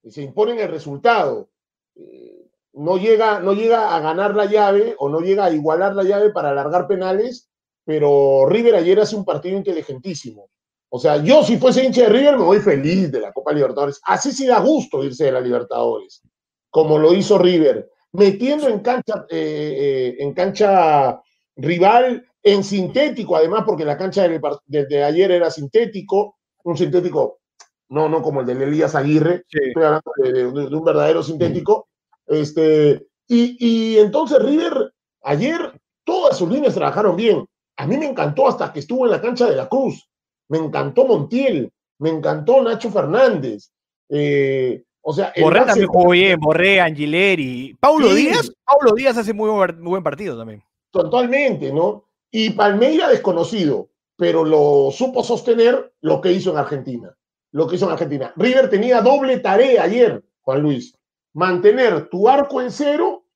se 0.09 0.23
impone 0.23 0.53
en 0.53 0.61
el 0.61 0.69
resultado. 0.69 1.51
Eh, 1.95 2.42
no 2.75 2.97
llega, 2.97 3.41
no 3.41 3.53
llega 3.53 3.95
a 3.95 4.01
ganar 4.01 4.35
la 4.35 4.47
llave 4.47 4.95
o 4.99 5.09
no 5.09 5.21
llega 5.21 5.45
a 5.45 5.51
igualar 5.51 5.95
la 5.95 6.05
llave 6.05 6.31
para 6.31 6.51
alargar 6.51 6.87
penales, 6.87 7.51
pero 7.85 8.47
River 8.47 8.77
ayer 8.77 9.01
hace 9.01 9.17
un 9.17 9.25
partido 9.25 9.57
inteligentísimo. 9.57 10.49
O 10.89 10.99
sea, 10.99 11.17
yo 11.17 11.43
si 11.43 11.57
fuese 11.57 11.85
hincha 11.85 12.03
de 12.03 12.09
River 12.09 12.37
me 12.37 12.45
voy 12.45 12.61
feliz 12.61 13.11
de 13.11 13.21
la 13.21 13.33
Copa 13.33 13.53
Libertadores. 13.53 14.01
Así 14.05 14.33
sí 14.33 14.47
da 14.47 14.61
gusto 14.61 15.03
irse 15.03 15.25
de 15.25 15.33
la 15.33 15.41
Libertadores, 15.41 16.23
como 16.71 16.99
lo 16.99 17.15
hizo 17.15 17.39
River, 17.39 17.91
metiendo 18.13 18.69
en 18.69 18.81
cancha, 18.81 19.27
eh, 19.31 20.17
eh, 20.19 20.23
en 20.23 20.35
cancha 20.35 21.21
rival, 21.57 22.27
en 22.43 22.65
sintético, 22.65 23.37
además, 23.37 23.63
porque 23.65 23.85
la 23.85 23.97
cancha 23.97 24.27
de, 24.29 25.05
ayer 25.05 25.31
era 25.31 25.51
sintético, 25.51 26.37
un 26.65 26.77
sintético, 26.77 27.41
no, 27.89 28.09
no 28.09 28.23
como 28.23 28.41
el 28.41 28.47
de 28.47 28.65
Elías 28.65 28.95
Aguirre, 28.95 29.45
estoy 29.49 29.83
hablando 29.83 30.13
de, 30.17 30.47
un 30.47 30.85
verdadero 30.85 31.23
sintético, 31.23 31.89
este, 32.33 33.07
y, 33.29 33.99
entonces 33.99 34.43
River, 34.43 34.93
ayer 35.23 35.73
todas 36.05 36.39
sus 36.39 36.51
líneas 36.51 36.75
trabajaron 36.75 37.17
bien. 37.17 37.47
A 37.77 37.87
mí 37.87 37.97
me 37.97 38.07
encantó 38.07 38.49
hasta 38.49 38.73
que 38.73 38.81
estuvo 38.81 39.05
en 39.05 39.13
la 39.13 39.21
cancha 39.21 39.49
de 39.49 39.57
la 39.57 39.69
Cruz. 39.69 40.09
Me 40.49 40.59
encantó 40.59 41.07
Montiel, 41.07 41.71
me 41.99 42.11
encantó 42.11 42.63
Nacho 42.63 42.91
Fernández. 42.91 43.71
Eh, 44.09 44.83
o 45.01 45.13
sea, 45.13 45.33
Borré 45.41 45.65
también 45.65 45.89
jugó 45.89 46.11
bien, 46.11 46.39
Borré, 46.39 46.81
Angileri. 46.81 47.77
Paulo 47.81 48.15
Díaz, 48.15 48.53
Paulo 48.65 48.95
Díaz 48.95 49.17
hace 49.17 49.33
muy 49.33 49.51
buen, 49.51 49.81
muy 49.81 49.91
buen 49.91 50.03
partido 50.03 50.37
también. 50.37 50.63
Totalmente, 50.91 51.73
¿no? 51.73 52.05
Y 52.31 52.51
Palmeira 52.51 53.09
desconocido, 53.09 53.89
pero 54.17 54.45
lo 54.45 54.91
supo 54.91 55.23
sostener 55.23 55.93
lo 56.01 56.21
que 56.21 56.33
hizo 56.33 56.51
en 56.51 56.59
Argentina. 56.59 57.15
Lo 57.51 57.67
que 57.67 57.77
hizo 57.77 57.87
en 57.87 57.93
Argentina. 57.93 58.33
River 58.37 58.71
tenía 58.71 59.01
doble 59.03 59.39
tarea 59.39 59.83
ayer, 59.83 60.23
Juan 60.43 60.63
Luis 60.63 60.95
mantener 61.35 62.09
tu 62.09 62.29
arco 62.29 62.61
en 62.61 62.71
cero 62.71 63.27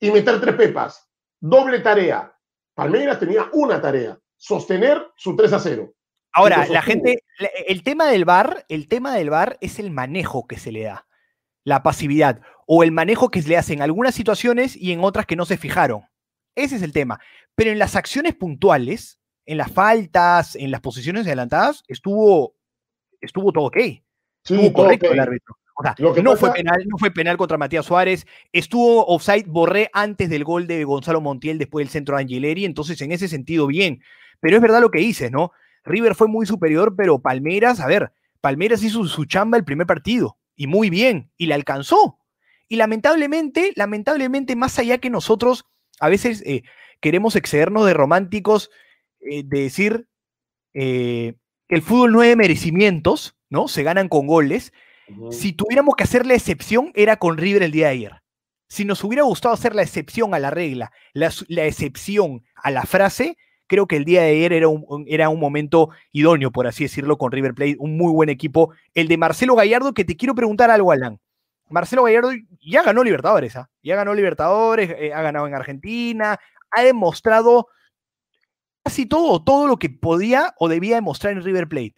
y 0.00 0.10
meter 0.10 0.40
tres 0.40 0.54
pepas. 0.54 1.08
Doble 1.40 1.80
tarea. 1.80 2.36
Palmeiras 2.74 3.18
tenía 3.18 3.48
una 3.52 3.80
tarea, 3.80 4.18
sostener 4.36 5.12
su 5.16 5.36
3 5.36 5.52
a 5.52 5.60
0. 5.60 5.92
Ahora, 6.32 6.66
la 6.66 6.80
gente, 6.80 7.22
el 7.66 7.82
tema 7.82 8.06
del 8.06 8.24
bar, 8.24 8.64
el 8.68 8.88
tema 8.88 9.14
del 9.14 9.28
bar 9.28 9.58
es 9.60 9.78
el 9.78 9.90
manejo 9.90 10.46
que 10.46 10.58
se 10.58 10.72
le 10.72 10.84
da, 10.84 11.06
la 11.64 11.82
pasividad 11.82 12.40
o 12.66 12.82
el 12.82 12.90
manejo 12.90 13.30
que 13.30 13.42
se 13.42 13.50
le 13.50 13.58
hace 13.58 13.74
en 13.74 13.82
algunas 13.82 14.14
situaciones 14.14 14.74
y 14.74 14.92
en 14.92 15.04
otras 15.04 15.26
que 15.26 15.36
no 15.36 15.44
se 15.44 15.58
fijaron. 15.58 16.02
Ese 16.54 16.76
es 16.76 16.82
el 16.82 16.92
tema. 16.92 17.20
Pero 17.54 17.70
en 17.70 17.78
las 17.78 17.96
acciones 17.96 18.34
puntuales, 18.34 19.20
en 19.44 19.58
las 19.58 19.70
faltas, 19.70 20.56
en 20.56 20.70
las 20.70 20.80
posiciones 20.80 21.26
adelantadas, 21.26 21.84
estuvo, 21.86 22.56
estuvo 23.20 23.52
todo 23.52 23.64
ok. 23.64 23.76
estuvo 24.42 24.72
correcto 24.72 25.12
el 25.12 25.20
árbitro 25.20 25.58
no, 26.22 26.36
fue 26.36 26.52
penal, 26.52 26.84
no 26.86 26.98
fue 26.98 27.10
penal 27.10 27.36
contra 27.36 27.58
Matías 27.58 27.86
Suárez. 27.86 28.26
Estuvo 28.52 29.06
offside, 29.06 29.46
borré 29.46 29.90
antes 29.92 30.28
del 30.30 30.44
gol 30.44 30.66
de 30.66 30.84
Gonzalo 30.84 31.20
Montiel 31.20 31.58
después 31.58 31.84
del 31.84 31.92
centro 31.92 32.16
de 32.16 32.22
Angileri. 32.22 32.64
Entonces, 32.64 33.00
en 33.00 33.12
ese 33.12 33.28
sentido, 33.28 33.66
bien. 33.66 34.02
Pero 34.40 34.56
es 34.56 34.62
verdad 34.62 34.80
lo 34.80 34.90
que 34.90 35.00
dices, 35.00 35.30
¿no? 35.30 35.52
River 35.84 36.14
fue 36.14 36.28
muy 36.28 36.46
superior, 36.46 36.94
pero 36.96 37.20
Palmeiras, 37.20 37.80
a 37.80 37.86
ver, 37.86 38.12
Palmeiras 38.40 38.82
hizo 38.82 39.04
su 39.04 39.24
chamba 39.24 39.56
el 39.56 39.64
primer 39.64 39.86
partido 39.86 40.38
y 40.56 40.66
muy 40.66 40.90
bien, 40.90 41.30
y 41.36 41.46
le 41.46 41.54
alcanzó. 41.54 42.18
Y 42.68 42.76
lamentablemente, 42.76 43.72
lamentablemente, 43.76 44.56
más 44.56 44.78
allá 44.78 44.98
que 44.98 45.10
nosotros 45.10 45.66
a 46.00 46.08
veces 46.08 46.42
eh, 46.46 46.62
queremos 47.00 47.36
excedernos 47.36 47.86
de 47.86 47.94
románticos, 47.94 48.70
eh, 49.20 49.42
de 49.44 49.62
decir 49.62 50.08
eh, 50.74 51.34
que 51.68 51.74
el 51.74 51.82
fútbol 51.82 52.12
no 52.12 52.20
hay 52.20 52.34
merecimientos, 52.34 53.36
¿no? 53.50 53.68
Se 53.68 53.82
ganan 53.82 54.08
con 54.08 54.26
goles. 54.26 54.72
Si 55.30 55.52
tuviéramos 55.52 55.94
que 55.96 56.04
hacer 56.04 56.26
la 56.26 56.34
excepción, 56.34 56.92
era 56.94 57.16
con 57.16 57.36
River 57.36 57.62
el 57.62 57.72
día 57.72 57.86
de 57.86 57.92
ayer. 57.92 58.22
Si 58.68 58.84
nos 58.84 59.04
hubiera 59.04 59.22
gustado 59.24 59.54
hacer 59.54 59.74
la 59.74 59.82
excepción 59.82 60.34
a 60.34 60.38
la 60.38 60.50
regla, 60.50 60.92
la, 61.12 61.30
excepción 61.66 62.42
a 62.54 62.70
la 62.70 62.84
frase, 62.84 63.36
creo 63.66 63.86
que 63.86 63.96
el 63.96 64.04
día 64.04 64.22
de 64.22 64.30
ayer 64.30 64.52
era 64.52 64.68
un, 64.68 65.04
era 65.08 65.28
un 65.28 65.38
momento 65.38 65.90
idóneo, 66.12 66.50
por 66.50 66.66
así 66.66 66.84
decirlo, 66.84 67.18
con 67.18 67.32
River 67.32 67.54
Plate, 67.54 67.76
un 67.78 67.96
muy 67.96 68.12
buen 68.12 68.28
equipo. 68.28 68.72
El 68.94 69.08
de 69.08 69.18
Marcelo 69.18 69.54
Gallardo, 69.54 69.92
que 69.92 70.04
te 70.04 70.16
quiero 70.16 70.34
preguntar 70.34 70.70
algo, 70.70 70.92
Alan. 70.92 71.20
Marcelo 71.68 72.04
Gallardo 72.04 72.30
ya 72.60 72.82
ganó 72.82 73.04
Libertadores, 73.04 73.56
¿ah? 73.56 73.70
ya 73.82 73.96
ganó 73.96 74.14
Libertadores, 74.14 74.90
eh, 74.90 75.12
ha 75.14 75.22
ganado 75.22 75.46
en 75.46 75.54
Argentina, 75.54 76.38
ha 76.70 76.82
demostrado 76.82 77.68
casi 78.84 79.06
todo, 79.06 79.42
todo 79.42 79.66
lo 79.66 79.78
que 79.78 79.90
podía 79.90 80.54
o 80.58 80.68
debía 80.68 80.96
demostrar 80.96 81.32
en 81.32 81.42
River 81.42 81.68
Plate. 81.68 81.94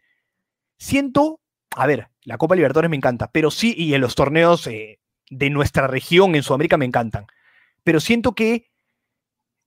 Siento 0.79 1.41
a 1.77 1.87
ver, 1.87 2.09
la 2.25 2.39
Copa 2.39 2.57
Libertadores 2.57 2.91
me 2.91 2.97
encanta, 2.97 3.31
pero 3.31 3.51
sí, 3.51 3.75
y 3.77 3.95
en 3.95 4.01
los 4.01 4.15
torneos 4.15 4.67
eh, 4.67 4.99
de 5.31 5.51
nuestra 5.51 5.87
región 5.87 6.35
en 6.35 6.43
Sudamérica 6.43 6.77
me 6.77 6.87
encantan. 6.87 7.27
Pero 7.83 8.01
siento 8.01 8.35
que 8.35 8.71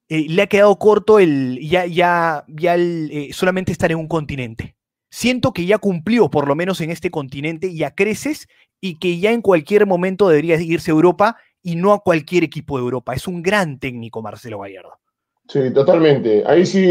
eh, 0.10 0.26
le 0.28 0.42
ha 0.42 0.48
quedado 0.48 0.78
corto 0.78 1.20
el 1.20 1.60
ya, 1.62 1.86
ya, 1.86 2.46
ya 2.48 2.76
eh, 2.78 3.30
solamente 3.32 3.72
estar 3.72 3.92
en 3.92 4.00
un 4.00 4.08
continente. 4.08 4.76
Siento 5.10 5.54
que 5.54 5.66
ya 5.66 5.78
cumplió, 5.78 6.30
por 6.30 6.48
lo 6.48 6.56
menos 6.56 6.82
en 6.82 6.90
este 6.90 7.12
continente, 7.12 7.74
ya 7.74 7.96
creces 7.96 8.48
y 8.82 9.00
que 9.00 9.20
ya 9.20 9.32
en 9.32 9.42
cualquier 9.42 9.86
momento 9.86 10.28
debería 10.28 10.60
irse 10.60 10.92
a 10.92 10.96
Europa 10.96 11.38
y 11.62 11.76
no 11.76 11.94
a 11.94 12.00
cualquier 12.00 12.44
equipo 12.44 12.78
de 12.78 12.84
Europa. 12.84 13.14
Es 13.14 13.28
un 13.28 13.42
gran 13.42 13.80
técnico, 13.80 14.22
Marcelo 14.22 14.60
Gallardo. 14.60 15.00
Sí, 15.48 15.72
totalmente. 15.74 16.44
Ahí 16.46 16.66
sí, 16.66 16.82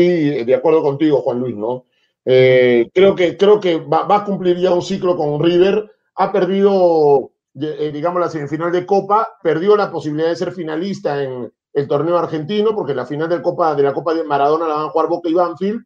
de 0.44 0.54
acuerdo 0.54 0.82
contigo, 0.82 1.20
Juan 1.20 1.40
Luis, 1.40 1.54
¿no? 1.54 1.84
Eh, 2.28 2.90
creo 2.92 3.14
que, 3.14 3.36
creo 3.36 3.60
que 3.60 3.76
va, 3.76 4.02
va, 4.02 4.16
a 4.16 4.24
cumplir 4.24 4.58
ya 4.58 4.74
un 4.74 4.82
ciclo 4.82 5.16
con 5.16 5.42
River. 5.42 5.90
Ha 6.16 6.32
perdido, 6.32 7.30
eh, 7.54 7.90
digamos, 7.92 8.20
la 8.20 8.28
semifinal 8.28 8.72
de 8.72 8.84
Copa, 8.84 9.38
perdió 9.40 9.76
la 9.76 9.92
posibilidad 9.92 10.28
de 10.28 10.36
ser 10.36 10.52
finalista 10.52 11.22
en 11.22 11.52
el 11.72 11.86
torneo 11.86 12.18
argentino, 12.18 12.74
porque 12.74 12.94
la 12.94 13.06
final 13.06 13.28
de, 13.28 13.40
Copa, 13.40 13.76
de 13.76 13.84
la 13.84 13.94
Copa 13.94 14.12
de 14.12 14.24
Maradona 14.24 14.66
la 14.66 14.74
van 14.74 14.86
a 14.86 14.90
jugar 14.90 15.08
Boca 15.08 15.28
y 15.28 15.34
Banfield. 15.34 15.84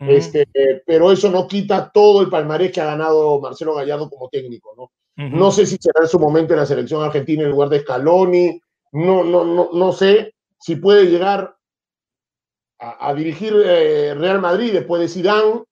este, 0.00 0.46
pero 0.84 1.12
eso 1.12 1.30
no 1.30 1.46
quita 1.46 1.90
todo 1.92 2.20
el 2.20 2.28
palmarés 2.28 2.72
que 2.72 2.80
ha 2.80 2.86
ganado 2.86 3.40
Marcelo 3.40 3.74
Gallardo 3.74 4.10
como 4.10 4.28
técnico, 4.28 4.74
¿no? 4.76 4.90
No 5.16 5.50
sé 5.50 5.64
si 5.64 5.78
será 5.80 6.02
en 6.02 6.08
su 6.08 6.18
momento 6.18 6.52
en 6.52 6.60
la 6.60 6.66
selección 6.66 7.02
argentina 7.02 7.42
en 7.42 7.50
lugar 7.50 7.70
de 7.70 7.80
Scaloni, 7.80 8.60
no, 8.92 9.24
no, 9.24 9.44
no, 9.44 9.70
no 9.72 9.92
sé 9.92 10.34
si 10.58 10.76
puede 10.76 11.06
llegar 11.06 11.56
a, 12.78 13.08
a 13.08 13.14
dirigir 13.14 13.54
eh, 13.64 14.14
Real 14.14 14.42
Madrid 14.42 14.74
después 14.74 15.00
de 15.00 15.08
Zidane, 15.08 15.62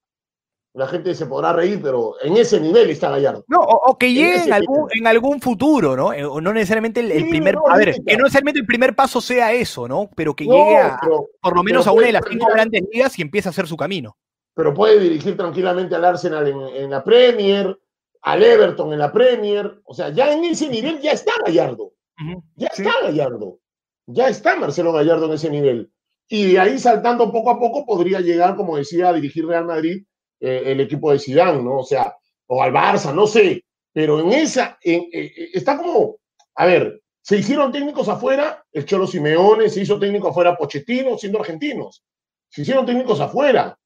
la 0.75 0.89
gente 0.89 1.15
se 1.15 1.27
podrá 1.27 1.53
reír, 1.53 1.81
pero 1.81 2.17
en 2.21 2.37
ese 2.37 2.61
nivel 2.61 2.91
está 2.91 3.09
Gallardo. 3.09 3.45
No, 3.47 3.61
o, 3.61 3.91
o 3.91 3.97
que 3.97 4.13
llegue 4.13 4.35
en, 4.35 4.43
en, 4.49 4.53
algún, 4.53 4.89
en, 4.91 5.07
algún, 5.07 5.41
futuro, 5.41 5.97
¿no? 5.97 6.13
Eh, 6.13 6.25
o 6.25 6.41
no 6.41 6.53
necesariamente 6.53 6.99
el, 6.99 7.13
el 7.13 7.23
sí, 7.23 7.31
primer, 7.31 7.55
no, 7.55 7.63
a 7.69 7.77
ver, 7.77 7.95
que 8.05 8.17
no 8.17 8.25
necesariamente 8.25 8.61
el 8.61 8.67
primer 8.67 8.95
paso 8.97 9.21
sea 9.21 9.53
eso, 9.53 9.87
¿no? 9.87 10.11
Pero 10.17 10.35
que 10.35 10.47
no, 10.47 10.53
llegue 10.53 10.77
a, 10.79 10.99
pero, 11.01 11.29
por 11.41 11.57
lo 11.57 11.63
menos 11.63 11.87
a 11.87 11.93
una 11.93 12.07
de 12.07 12.13
las 12.13 12.25
cinco 12.29 12.47
grandes 12.53 12.83
ligas 12.93 13.17
y 13.17 13.23
empiece 13.23 13.49
a 13.49 13.51
hacer 13.51 13.69
su 13.69 13.77
camino. 13.77 14.17
Pero 14.55 14.75
puede 14.75 14.99
dirigir 14.99 15.37
tranquilamente 15.37 15.95
al 15.95 16.05
Arsenal 16.05 16.49
en, 16.49 16.61
en, 16.61 16.91
la 16.91 17.05
Premier, 17.05 17.79
al 18.23 18.43
Everton 18.43 18.93
en 18.93 18.99
la 18.99 19.13
Premier, 19.13 19.81
o 19.85 19.95
sea, 19.95 20.09
ya 20.09 20.33
en 20.33 20.43
ese 20.45 20.69
nivel 20.69 21.01
ya 21.01 21.13
está 21.13 21.33
Gallardo. 21.47 21.85
Uh 21.85 22.25
-huh. 22.25 22.43
Ya 22.57 22.69
sí. 22.73 22.83
está 22.83 23.01
Gallardo. 23.01 23.59
Ya 24.07 24.29
está 24.29 24.57
Marcelo 24.57 24.93
Gallardo 24.93 25.27
en 25.27 25.33
ese 25.35 25.51
nivel. 25.51 25.93
Y 26.29 26.53
de 26.53 26.59
ahí 26.59 26.79
saltando 26.81 27.31
poco 27.31 27.51
a 27.51 27.61
poco 27.61 27.87
podría 27.87 28.21
llegar, 28.21 28.57
como 28.57 28.77
decía, 28.77 29.11
a 29.11 29.13
dirigir 29.13 29.47
Real 29.47 29.67
Madrid 29.67 30.05
eh, 30.45 30.73
el 30.73 30.81
equipo 30.81 31.11
de 31.11 31.19
Zidane, 31.19 31.63
¿no? 31.63 31.79
O 31.79 31.85
sea, 31.85 32.15
o 32.49 32.63
al 32.63 32.71
Barça, 32.71 33.15
no 33.15 33.27
sé, 33.27 33.65
pero 33.95 34.21
en 34.21 34.31
esa, 34.33 34.79
en, 34.83 35.07
eh, 35.11 35.33
está 35.55 35.79
como, 35.79 36.19
a 36.57 36.67
ver, 36.67 37.01
se 37.23 37.39
hicieron 37.39 37.73
técnicos 37.73 38.09
afuera, 38.09 38.63
el 38.71 38.85
Cholo 38.85 39.07
Simeone, 39.07 39.71
se 39.71 39.81
hizo 39.81 39.99
técnico 39.99 40.29
afuera 40.29 40.55
Pochettino, 40.55 41.17
siendo 41.17 41.41
argentinos, 41.41 42.05
se 42.51 42.61
hicieron 42.61 42.85
técnicos 42.85 43.21
afuera. 43.21 43.79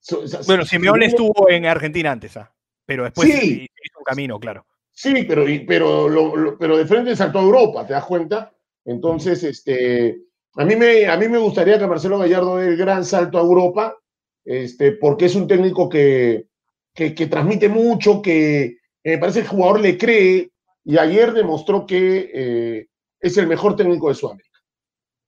So, 0.00 0.26
so, 0.26 0.38
bueno, 0.46 0.64
Simeone 0.64 1.04
estuvo 1.04 1.50
en 1.50 1.66
Argentina 1.66 2.12
antes, 2.12 2.34
¿ah? 2.38 2.50
pero 2.86 3.04
después 3.04 3.28
sí, 3.28 3.66
hizo 3.84 3.98
un 3.98 4.04
camino, 4.04 4.40
claro. 4.40 4.64
Sí, 4.92 5.24
pero, 5.28 5.44
pero, 5.68 6.08
lo, 6.08 6.34
lo, 6.34 6.56
pero 6.56 6.78
de 6.78 6.86
frente 6.86 7.14
saltó 7.14 7.40
a 7.40 7.42
Europa, 7.42 7.86
¿te 7.86 7.92
das 7.92 8.06
cuenta? 8.06 8.54
Entonces, 8.86 9.44
este, 9.44 10.16
a 10.54 10.64
mí 10.64 10.76
me, 10.76 11.06
a 11.06 11.18
mí 11.18 11.28
me 11.28 11.36
gustaría 11.36 11.78
que 11.78 11.86
Marcelo 11.86 12.18
Gallardo 12.18 12.56
dé 12.56 12.68
el 12.68 12.76
gran 12.78 13.04
salto 13.04 13.36
a 13.36 13.42
Europa, 13.42 13.98
este, 14.46 14.92
porque 14.92 15.26
es 15.26 15.34
un 15.34 15.48
técnico 15.48 15.88
que, 15.88 16.46
que, 16.94 17.26
transmite 17.26 17.68
mucho, 17.68 18.22
que 18.22 18.78
me 19.02 19.18
parece 19.18 19.40
que 19.40 19.46
el 19.46 19.50
jugador 19.50 19.80
le 19.80 19.98
cree, 19.98 20.50
y 20.84 20.98
ayer 20.98 21.32
demostró 21.32 21.84
que 21.84 22.30
eh, 22.32 22.86
es 23.20 23.36
el 23.36 23.48
mejor 23.48 23.74
técnico 23.74 24.08
de 24.08 24.14
Sudamérica. 24.14 24.60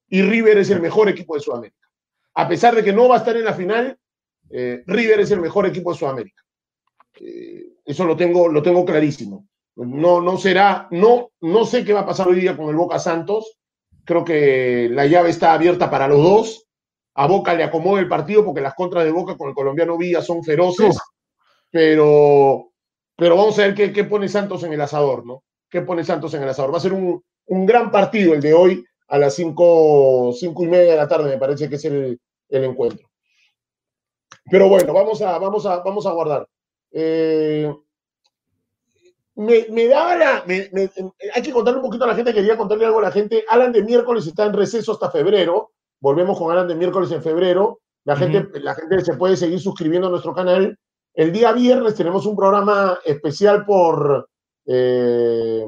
Y 0.09 0.23
River 0.23 0.59
es 0.59 0.71
el 0.71 0.81
mejor 0.81 1.09
equipo 1.09 1.35
de 1.35 1.41
Sudamérica. 1.41 1.89
A 2.35 2.49
pesar 2.49 2.77
de 2.77 2.85
que 2.85 2.93
no 2.93 3.09
va 3.09 3.17
a 3.17 3.19
estar 3.19 3.37
en 3.37 3.45
la 3.45 3.53
final, 3.53 3.99
eh, 4.51 4.85
River 4.87 5.21
es 5.21 5.33
el 5.33 5.41
mejor 5.41 5.67
equipo 5.67 5.93
de 5.93 5.99
Sudamérica. 5.99 6.43
Eh, 7.21 7.73
eso 7.85 8.05
lo 8.05 8.17
tengo, 8.17 8.49
lo 8.49 8.63
tengo 8.63 8.85
clarísimo. 8.85 9.49
No, 9.75 10.21
no 10.21 10.39
será, 10.39 10.87
no, 10.93 11.33
no 11.41 11.65
sé 11.65 11.85
qué 11.85 11.93
va 11.93 12.01
a 12.01 12.07
pasar 12.07 12.29
hoy 12.29 12.41
día 12.41 12.57
con 12.57 12.69
el 12.69 12.77
Boca 12.77 13.01
Santos. 13.01 13.59
Creo 14.05 14.25
que 14.25 14.89
la 14.93 15.07
llave 15.07 15.31
está 15.31 15.53
abierta 15.53 15.91
para 15.91 16.07
los 16.07 16.23
dos 16.23 16.68
a 17.19 17.27
Boca 17.27 17.53
le 17.53 17.65
acomoda 17.65 18.01
el 18.01 18.07
partido 18.07 18.45
porque 18.45 18.61
las 18.61 18.75
contras 18.75 19.05
de 19.05 19.11
Boca 19.11 19.37
con 19.37 19.49
el 19.49 19.55
colombiano 19.55 19.99
Villa 19.99 20.23
son 20.23 20.45
feroces, 20.45 20.97
pero, 21.69 22.71
pero 23.17 23.37
vamos 23.37 23.59
a 23.59 23.63
ver 23.63 23.75
qué, 23.75 23.93
qué, 23.93 24.05
pone 24.05 24.29
Santos 24.29 24.63
en 24.63 24.73
el 24.73 24.81
asador, 24.81 25.27
¿no? 25.27 25.43
¿Qué 25.69 25.83
pone 25.83 26.05
Santos 26.05 26.33
en 26.35 26.45
el 26.45 26.49
asador? 26.49 26.73
Va 26.73 26.79
a 26.79 26.81
ser 26.81 26.93
un, 26.93 27.21
un 27.47 27.67
gran 27.67 27.91
partido 27.91 28.35
el 28.35 28.41
de 28.41 28.55
hoy 28.55 28.85
a 29.09 29.19
las 29.19 29.35
cinco, 29.35 30.33
cinco 30.33 30.63
y 30.63 30.69
media 30.69 30.93
de 30.93 30.97
la 30.97 31.09
tarde, 31.09 31.29
me 31.29 31.39
parece 31.39 31.69
que 31.69 31.75
es 31.75 31.85
el, 31.87 32.21
el 32.51 32.65
encuentro. 32.65 33.09
Pero 34.49 34.69
bueno, 34.69 34.93
vamos 34.93 35.21
a, 35.21 35.39
vamos 35.39 35.67
a, 35.67 35.79
vamos 35.79 36.07
a 36.07 36.13
guardar. 36.13 36.49
Eh, 36.93 37.75
me, 39.35 39.67
me, 39.71 39.89
daba 39.89 40.15
la. 40.15 40.45
Me, 40.47 40.71
me, 40.73 40.89
hay 41.35 41.43
que 41.43 41.53
contarle 41.53 41.81
un 41.81 41.87
poquito 41.87 42.05
a 42.05 42.09
la 42.09 42.15
gente, 42.15 42.33
quería 42.33 42.57
contarle 42.57 42.87
algo 42.87 43.01
a 43.01 43.03
la 43.03 43.11
gente. 43.11 43.45
Alan 43.49 43.73
de 43.73 43.83
miércoles 43.83 44.25
está 44.25 44.47
en 44.47 44.53
receso 44.53 44.93
hasta 44.93 45.11
febrero 45.11 45.73
Volvemos 46.01 46.39
con 46.39 46.51
Alan 46.51 46.69
de 46.69 46.75
miércoles 46.75 47.11
en 47.13 47.23
febrero. 47.23 47.81
La, 48.05 48.15
uh 48.15 48.17
-huh. 48.17 48.33
gente, 48.33 48.61
la 48.61 48.75
gente 48.75 49.01
se 49.05 49.17
puede 49.17 49.37
seguir 49.37 49.61
suscribiendo 49.61 50.09
a 50.09 50.11
nuestro 50.11 50.33
canal. 50.35 50.77
El 51.15 51.33
día 51.33 51.53
viernes 51.53 51.95
tenemos 51.95 52.27
un 52.27 52.37
programa 52.37 52.99
especial 53.05 53.65
por 53.65 54.29
eh, 54.67 55.67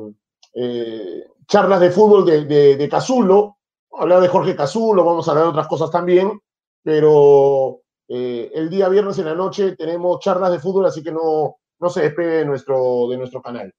eh, 0.54 1.24
charlas 1.46 1.80
de 1.80 1.90
fútbol 1.90 2.24
de, 2.24 2.44
de, 2.44 2.76
de 2.76 2.88
Cazulo. 2.88 3.56
Hablar 3.92 4.20
de 4.20 4.28
Jorge 4.28 4.54
Cazulo, 4.54 5.04
vamos 5.04 5.26
a 5.26 5.32
hablar 5.32 5.44
de 5.46 5.50
otras 5.50 5.68
cosas 5.68 5.90
también. 5.90 6.38
Pero 6.82 7.80
eh, 8.08 8.50
el 8.54 8.70
día 8.70 8.88
viernes 8.88 9.18
en 9.18 9.26
la 9.26 9.34
noche 9.34 9.76
tenemos 9.76 10.18
charlas 10.20 10.50
de 10.50 10.58
fútbol, 10.58 10.86
así 10.86 11.02
que 11.02 11.12
no, 11.12 11.56
no 11.78 11.88
se 11.88 12.02
despegue 12.02 12.38
de 12.38 12.44
nuestro, 12.44 13.08
de 13.08 13.16
nuestro 13.16 13.42
canal. 13.42 13.72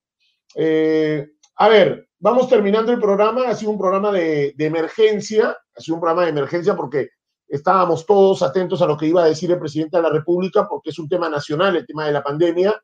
Eh, 0.56 1.28
a 1.62 1.70
ver, 1.70 2.10
vamos 2.18 2.50
terminando 2.50 2.92
el 2.92 3.00
programa. 3.00 3.48
Ha 3.48 3.54
sido 3.54 3.70
un 3.70 3.78
programa 3.78 4.12
de, 4.12 4.52
de, 4.58 4.66
emergencia, 4.66 5.56
ha 5.76 5.80
sido 5.80 5.94
un 5.94 6.02
programa 6.02 6.24
de 6.24 6.32
emergencia 6.32 6.76
porque 6.76 7.10
estábamos 7.48 8.04
todos 8.08 8.42
atentos 8.42 8.82
a 8.82 8.88
lo 8.88 8.98
que 8.98 9.06
iba 9.06 9.22
a 9.22 9.28
decir 9.28 9.52
el 9.52 9.60
presidente 9.60 9.98
de 9.98 10.02
la 10.02 10.10
República, 10.10 10.68
porque 10.68 10.90
es 10.90 10.98
un 10.98 11.08
tema 11.08 11.30
nacional, 11.30 11.76
el 11.76 11.86
tema 11.86 12.08
de 12.08 12.14
la 12.14 12.24
pandemia. 12.24 12.82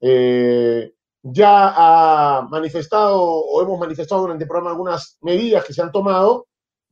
Eh, 0.00 0.92
ya 1.22 1.72
ha 1.74 2.42
manifestado 2.42 3.20
o 3.20 3.60
hemos 3.60 3.80
manifestado 3.80 4.20
durante 4.20 4.44
el 4.44 4.48
programa 4.48 4.70
algunas 4.70 5.18
medidas 5.20 5.64
que 5.64 5.72
se 5.72 5.82
han 5.82 5.90
tomado, 5.90 6.46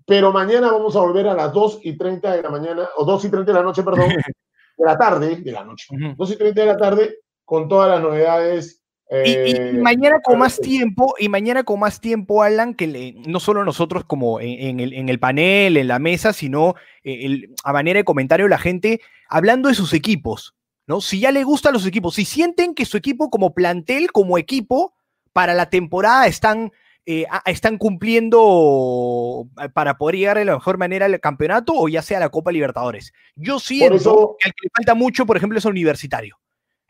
pero 0.05 0.33
mañana 0.33 0.73
vamos 0.73 0.97
a 0.97 1.03
volver 1.03 1.29
a 1.29 1.35
las 1.35 1.53
2 1.53 1.83
y 1.85 1.97
30 1.97 2.33
de 2.33 2.43
la 2.43 2.51
mañana, 2.51 2.89
o 2.97 3.05
2 3.05 3.27
y 3.27 3.31
30 3.31 3.53
de 3.53 3.59
la 3.59 3.65
noche, 3.65 3.85
perdón, 3.85 4.09
de 4.77 4.85
la 4.85 4.99
tarde, 4.99 5.37
de 5.37 5.53
la 5.53 5.63
noche, 5.63 5.87
2 6.17 6.31
y 6.33 6.37
30 6.37 6.61
de 6.61 6.67
la 6.67 6.77
tarde, 6.77 7.19
con 7.45 7.69
todas 7.69 7.91
las 7.91 8.03
novedades 8.03 8.82
y, 9.25 9.31
y, 9.31 9.53
Eh, 9.57 9.73
mañana 9.75 10.21
con 10.21 10.39
más 10.39 10.59
tiempo, 10.61 11.15
y 11.19 11.29
mañana 11.29 11.65
con 11.65 11.81
más 11.81 12.01
tiempo, 12.01 12.43
Alan, 12.43 12.75
que 12.75 12.87
le, 12.87 13.13
no 13.27 13.41
solo 13.41 13.65
nosotros 13.65 14.05
como 14.05 14.41
en, 14.41 14.49
en, 14.49 14.81
el, 14.81 14.93
en, 14.95 15.09
el, 15.09 15.19
panel, 15.19 15.77
en 15.77 15.89
la 15.89 15.99
mesa, 15.99 16.33
sino 16.33 16.75
eh, 17.05 17.27
el, 17.27 17.55
a 17.63 17.73
manera 17.73 17.99
de 17.99 18.05
comentario 18.05 18.49
la 18.49 18.59
gente 18.59 19.01
hablando 19.29 19.69
de 19.69 19.75
sus 19.75 19.93
equipos, 19.93 20.55
¿no? 20.87 21.01
Si 21.01 21.21
ya 21.21 21.31
le 21.31 21.45
gustan 21.45 21.75
los 21.75 21.87
equipos, 21.87 22.15
si 22.15 22.25
sienten 22.25 22.75
que 22.75 22.87
su 22.87 22.97
equipo 22.97 23.31
como 23.31 23.55
plantel, 23.55 24.13
como 24.13 24.39
equipo, 24.39 24.95
para 25.33 25.55
la 25.55 25.69
temporada 25.71 26.27
están, 26.27 26.73
eh, 27.07 27.27
están 27.47 27.79
cumpliendo 27.79 29.49
para 29.75 29.99
poder 29.99 30.17
llegar 30.17 30.39
de 30.39 30.45
la 30.45 30.55
mejor 30.55 30.79
manera 30.79 31.07
al 31.07 31.21
campeonato 31.21 31.73
o 31.75 31.89
ya 31.89 32.03
sea 32.03 32.19
a 32.19 32.21
la 32.21 32.29
Copa 32.29 32.53
Libertadores. 32.53 33.13
Yo 33.35 33.59
siento 33.59 33.95
eso, 33.95 34.37
que 34.39 34.49
al 34.49 34.55
que 34.55 34.67
le 34.67 34.71
falta 34.75 34.95
mucho, 34.95 35.27
por 35.27 35.37
ejemplo, 35.37 35.59
es 35.59 35.65
universitario. 35.65 36.39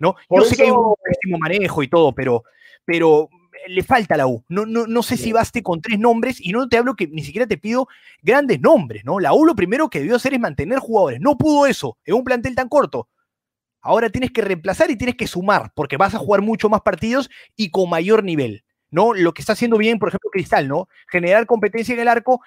¿No? 0.02 0.16
Yo 0.28 0.38
eso... 0.38 0.50
sé 0.50 0.56
que 0.56 0.62
hay 0.64 0.70
un 0.70 0.94
pésimo 1.02 1.38
manejo 1.38 1.82
y 1.82 1.88
todo, 1.88 2.12
pero, 2.12 2.42
pero 2.84 3.30
le 3.68 3.82
falta 3.84 4.16
la 4.16 4.26
U. 4.26 4.44
No, 4.48 4.66
no, 4.66 4.86
no 4.88 5.02
sé 5.02 5.16
si 5.16 5.32
baste 5.32 5.62
con 5.62 5.80
tres 5.80 5.98
nombres 5.98 6.40
y 6.40 6.50
no 6.50 6.68
te 6.68 6.76
hablo 6.76 6.96
que 6.96 7.06
ni 7.06 7.22
siquiera 7.22 7.46
te 7.46 7.56
pido 7.56 7.86
grandes 8.20 8.60
nombres, 8.60 9.04
¿no? 9.04 9.20
La 9.20 9.32
U 9.32 9.44
lo 9.44 9.54
primero 9.54 9.88
que 9.88 10.00
debió 10.00 10.16
hacer 10.16 10.34
es 10.34 10.40
mantener 10.40 10.80
jugadores. 10.80 11.20
No 11.20 11.38
pudo 11.38 11.66
eso 11.66 11.96
en 12.04 12.16
un 12.16 12.24
plantel 12.24 12.56
tan 12.56 12.68
corto. 12.68 13.08
Ahora 13.80 14.10
tienes 14.10 14.32
que 14.32 14.42
reemplazar 14.42 14.90
y 14.90 14.96
tienes 14.96 15.16
que 15.16 15.28
sumar, 15.28 15.72
porque 15.74 15.96
vas 15.96 16.14
a 16.14 16.18
jugar 16.18 16.42
mucho 16.42 16.68
más 16.68 16.82
partidos 16.82 17.30
y 17.56 17.70
con 17.70 17.88
mayor 17.88 18.24
nivel, 18.24 18.64
¿no? 18.90 19.14
Lo 19.14 19.32
que 19.32 19.42
está 19.42 19.54
haciendo 19.54 19.78
bien, 19.78 19.98
por 19.98 20.08
ejemplo, 20.08 20.30
Cristal, 20.30 20.68
¿no? 20.68 20.88
Generar 21.08 21.46
competencia 21.46 21.94
en 21.94 22.00
el 22.00 22.08
arco, 22.08 22.40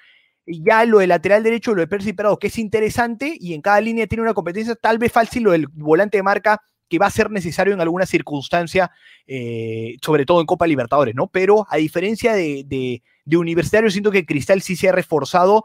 ya 0.45 0.85
lo 0.85 0.99
de 0.99 1.07
lateral 1.07 1.43
derecho, 1.43 1.73
lo 1.73 1.81
de 1.81 1.87
Percy 1.87 2.13
Prado, 2.13 2.39
que 2.39 2.47
es 2.47 2.57
interesante, 2.57 3.35
y 3.37 3.53
en 3.53 3.61
cada 3.61 3.81
línea 3.81 4.07
tiene 4.07 4.21
una 4.21 4.33
competencia, 4.33 4.75
tal 4.75 4.97
vez 4.97 5.11
fácil 5.11 5.43
lo 5.43 5.51
del 5.51 5.67
volante 5.67 6.17
de 6.17 6.23
marca 6.23 6.61
que 6.89 6.99
va 6.99 7.07
a 7.07 7.11
ser 7.11 7.31
necesario 7.31 7.73
en 7.73 7.81
alguna 7.81 8.05
circunstancia, 8.05 8.91
eh, 9.27 9.97
sobre 10.01 10.25
todo 10.25 10.41
en 10.41 10.45
Copa 10.45 10.67
Libertadores, 10.67 11.15
¿no? 11.15 11.27
Pero 11.27 11.65
a 11.69 11.77
diferencia 11.77 12.33
de, 12.33 12.63
de, 12.65 13.01
de, 13.25 13.37
Universitario, 13.37 13.89
siento 13.89 14.11
que 14.11 14.25
Cristal 14.25 14.61
sí 14.61 14.75
se 14.75 14.89
ha 14.89 14.91
reforzado, 14.91 15.63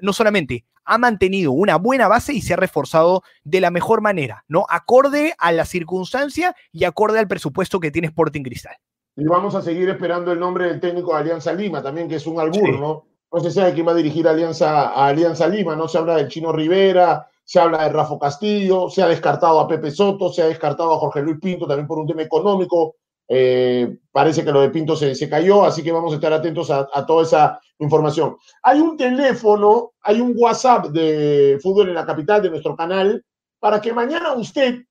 no 0.00 0.12
solamente 0.12 0.64
ha 0.84 0.98
mantenido 0.98 1.52
una 1.52 1.76
buena 1.76 2.08
base 2.08 2.32
y 2.32 2.40
se 2.40 2.54
ha 2.54 2.56
reforzado 2.56 3.22
de 3.44 3.60
la 3.60 3.70
mejor 3.70 4.00
manera, 4.00 4.44
¿no? 4.48 4.66
Acorde 4.68 5.34
a 5.38 5.52
la 5.52 5.64
circunstancia 5.64 6.54
y 6.72 6.84
acorde 6.84 7.18
al 7.18 7.28
presupuesto 7.28 7.80
que 7.80 7.90
tiene 7.90 8.08
Sporting 8.08 8.42
Cristal. 8.42 8.76
Y 9.16 9.24
vamos 9.24 9.54
a 9.54 9.62
seguir 9.62 9.88
esperando 9.88 10.32
el 10.32 10.40
nombre 10.40 10.66
del 10.66 10.80
técnico 10.80 11.12
de 11.12 11.20
Alianza 11.20 11.52
Lima, 11.52 11.82
también 11.82 12.08
que 12.08 12.16
es 12.16 12.26
un 12.26 12.40
albur, 12.40 12.66
sí. 12.66 12.80
¿no? 12.80 13.06
No 13.32 13.40
se 13.40 13.50
sabe 13.52 13.74
quién 13.74 13.86
va 13.86 13.92
a 13.92 13.96
dirigir 13.96 14.26
Alianza, 14.26 14.88
a 14.88 15.06
Alianza 15.06 15.46
Lima, 15.46 15.76
no 15.76 15.86
se 15.86 15.98
habla 15.98 16.16
del 16.16 16.28
Chino 16.28 16.52
Rivera, 16.52 17.29
se 17.50 17.58
habla 17.58 17.82
de 17.82 17.88
Rafa 17.88 18.16
Castillo, 18.16 18.88
se 18.88 19.02
ha 19.02 19.08
descartado 19.08 19.58
a 19.58 19.66
Pepe 19.66 19.90
Soto, 19.90 20.32
se 20.32 20.40
ha 20.40 20.46
descartado 20.46 20.94
a 20.94 20.98
Jorge 21.00 21.20
Luis 21.20 21.38
Pinto 21.40 21.66
también 21.66 21.88
por 21.88 21.98
un 21.98 22.06
tema 22.06 22.22
económico. 22.22 22.94
Eh, 23.26 23.98
parece 24.12 24.44
que 24.44 24.52
lo 24.52 24.60
de 24.60 24.70
Pinto 24.70 24.94
se, 24.94 25.16
se, 25.16 25.28
cayó, 25.28 25.64
así 25.64 25.82
que 25.82 25.90
vamos 25.90 26.12
a 26.12 26.14
estar 26.14 26.32
atentos 26.32 26.70
a, 26.70 26.86
toda 27.04 27.24
esa 27.24 27.60
información. 27.80 28.36
Hay 28.62 28.78
un 28.78 28.96
teléfono, 28.96 29.94
hay 30.00 30.20
un 30.20 30.32
WhatsApp 30.36 30.90
de 30.90 31.58
Fútbol 31.60 31.88
en 31.88 31.96
la 31.96 32.06
Capital 32.06 32.40
de 32.40 32.50
nuestro 32.50 32.76
canal, 32.76 33.24
para 33.58 33.80
que 33.80 33.92
mañana 33.92 34.32
usted 34.34 34.84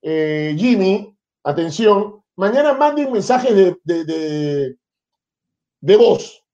eh, 0.00 0.54
Jimmy, 0.56 1.12
atención, 1.42 2.22
mañana 2.36 2.74
manden 2.74 3.10
mensajes 3.10 3.56
de, 3.56 3.76
de, 3.82 4.76
de, 5.80 5.96
voz. 5.96 6.44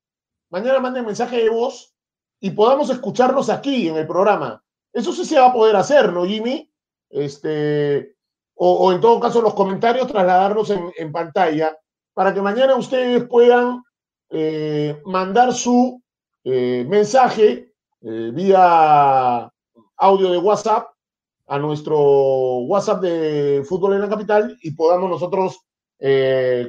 Mañana 0.48 0.80
manden 0.80 1.04
mensajes 1.04 1.44
de 1.44 1.50
voz 1.50 1.94
y 2.40 2.48
podamos 2.52 2.88
escucharlos 2.88 3.50
aquí 3.50 3.88
en 3.88 3.98
el 3.98 4.06
programa. 4.06 4.64
Eso 4.92 5.12
sí 5.12 5.24
se 5.24 5.38
va 5.38 5.46
a 5.46 5.52
poder 5.52 5.76
hacer, 5.76 6.12
¿no, 6.12 6.24
Jimmy? 6.24 6.70
Este, 7.08 8.14
o, 8.54 8.92
en 8.92 9.00
todo 9.00 9.18
caso 9.18 9.40
los 9.40 9.54
comentarios 9.54 10.06
trasladarlos 10.06 10.70
en, 10.70 11.12
pantalla 11.12 11.76
para 12.12 12.34
que 12.34 12.42
mañana 12.42 12.76
ustedes 12.76 13.24
puedan 13.24 13.82
eh, 14.28 15.00
mandar 15.06 15.54
su 15.54 16.02
eh, 16.44 16.84
mensaje 16.88 17.72
eh, 18.02 18.30
vía 18.34 19.50
audio 19.96 20.30
de 20.30 20.38
WhatsApp 20.38 20.88
a 21.46 21.58
nuestro 21.58 21.98
WhatsApp 22.60 23.00
de 23.00 23.64
Fútbol 23.66 23.94
en 23.94 24.02
la 24.02 24.08
Capital 24.08 24.56
y 24.62 24.72
podamos 24.72 25.08
nosotros 25.08 25.58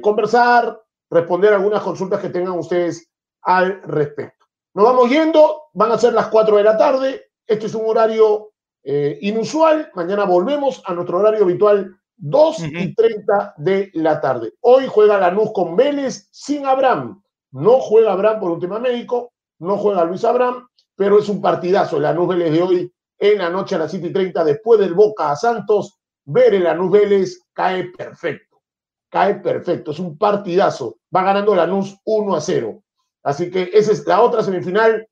conversar, 0.02 0.78
responder 1.08 1.54
algunas 1.54 1.82
consultas 1.82 2.20
que 2.20 2.28
tengan 2.28 2.58
ustedes 2.58 3.10
al 3.42 3.80
respecto. 3.82 4.44
Nos 4.74 4.84
vamos 4.84 5.08
yendo, 5.08 5.62
van 5.72 5.92
a 5.92 5.98
ser 5.98 6.12
las 6.12 6.28
4 6.28 6.56
de 6.58 6.64
la 6.64 6.76
tarde, 6.76 7.31
este 7.46 7.66
es 7.66 7.74
un 7.74 7.84
horario 7.86 8.52
inusual, 8.84 9.90
mañana 9.94 10.24
volvemos 10.24 10.82
a 10.86 10.94
nuestro 10.94 11.18
horario 11.18 11.44
habitual 11.44 11.96
2 12.16 12.58
y 12.64 12.94
30 12.94 13.54
de 13.56 13.90
la 13.94 14.20
tarde. 14.20 14.54
Hoy 14.60 14.86
juega 14.88 15.18
Lanús 15.18 15.52
con 15.52 15.76
Vélez 15.76 16.28
sin 16.30 16.66
Abraham. 16.66 17.22
No 17.52 17.78
juega 17.80 18.12
Abraham 18.12 18.40
por 18.40 18.50
un 18.50 18.60
tema 18.60 18.78
médico, 18.78 19.32
no 19.58 19.76
juega 19.76 20.04
Luis 20.04 20.24
Abraham, 20.24 20.66
pero 20.96 21.18
es 21.18 21.28
un 21.28 21.40
partidazo. 21.40 21.96
El 21.96 22.04
Lanús 22.04 22.28
Vélez 22.28 22.52
de 22.52 22.62
hoy 22.62 22.92
en 23.18 23.38
la 23.38 23.50
noche 23.50 23.74
a 23.74 23.78
las 23.78 23.90
7 23.90 24.08
y 24.08 24.12
30, 24.12 24.44
después 24.44 24.80
del 24.80 24.94
Boca 24.94 25.30
a 25.30 25.36
Santos, 25.36 25.98
ver 26.24 26.54
el 26.54 26.64
Lanús 26.64 26.90
Vélez 26.90 27.40
cae 27.52 27.90
perfecto. 27.96 28.60
Cae 29.08 29.36
perfecto. 29.36 29.90
Es 29.90 29.98
un 29.98 30.16
partidazo. 30.16 30.96
Va 31.14 31.22
ganando 31.22 31.54
Lanús 31.54 31.96
1 32.04 32.34
a 32.34 32.40
0. 32.40 32.82
Así 33.22 33.50
que 33.50 33.70
esa 33.72 33.92
es 33.92 34.06
la 34.06 34.22
otra 34.22 34.42
semifinal 34.42 35.06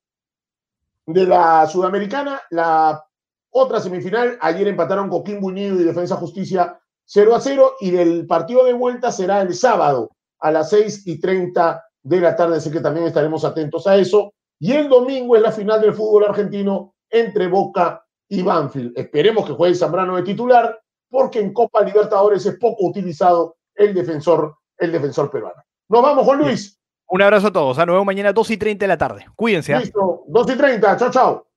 de 1.12 1.26
la 1.26 1.66
Sudamericana. 1.66 2.40
La 2.50 3.04
otra 3.50 3.80
semifinal, 3.80 4.38
ayer 4.40 4.68
empataron 4.68 5.08
Coquimbo 5.08 5.48
Unido 5.48 5.80
y 5.80 5.84
Defensa 5.84 6.16
Justicia 6.16 6.80
0 7.04 7.34
a 7.34 7.40
0 7.40 7.72
y 7.80 7.90
del 7.90 8.26
partido 8.26 8.64
de 8.64 8.72
vuelta 8.72 9.10
será 9.10 9.42
el 9.42 9.54
sábado 9.54 10.10
a 10.38 10.50
las 10.52 10.70
6 10.70 11.06
y 11.06 11.20
30 11.20 11.84
de 12.02 12.20
la 12.20 12.36
tarde, 12.36 12.56
así 12.56 12.70
que 12.70 12.80
también 12.80 13.06
estaremos 13.06 13.44
atentos 13.44 13.86
a 13.86 13.96
eso. 13.96 14.32
Y 14.58 14.72
el 14.72 14.88
domingo 14.88 15.36
es 15.36 15.42
la 15.42 15.52
final 15.52 15.80
del 15.80 15.94
fútbol 15.94 16.24
argentino 16.24 16.94
entre 17.10 17.48
Boca 17.48 18.04
y 18.28 18.42
Banfield. 18.42 18.92
Esperemos 18.96 19.46
que 19.46 19.52
juegue 19.52 19.74
Zambrano 19.74 20.16
de 20.16 20.22
titular, 20.22 20.80
porque 21.08 21.40
en 21.40 21.52
Copa 21.52 21.82
Libertadores 21.82 22.46
es 22.46 22.56
poco 22.58 22.86
utilizado 22.86 23.56
el 23.74 23.92
defensor, 23.92 24.56
el 24.78 24.92
defensor 24.92 25.30
peruano. 25.30 25.62
Nos 25.88 26.02
vamos, 26.02 26.24
Juan 26.24 26.38
Luis. 26.38 26.79
Un 27.10 27.22
abrazo 27.22 27.48
a 27.48 27.52
todos. 27.52 27.78
A 27.78 27.86
nos 27.86 27.94
vemos 27.94 28.06
mañana 28.06 28.32
2 28.32 28.50
y 28.52 28.56
30 28.56 28.84
de 28.84 28.88
la 28.88 28.96
tarde. 28.96 29.26
Cuídense. 29.34 29.74
¿ah? 29.74 29.80
Listo, 29.80 30.22
2 30.28 30.50
y 30.50 30.56
30. 30.56 30.96
Chao, 30.96 31.10
chao. 31.10 31.46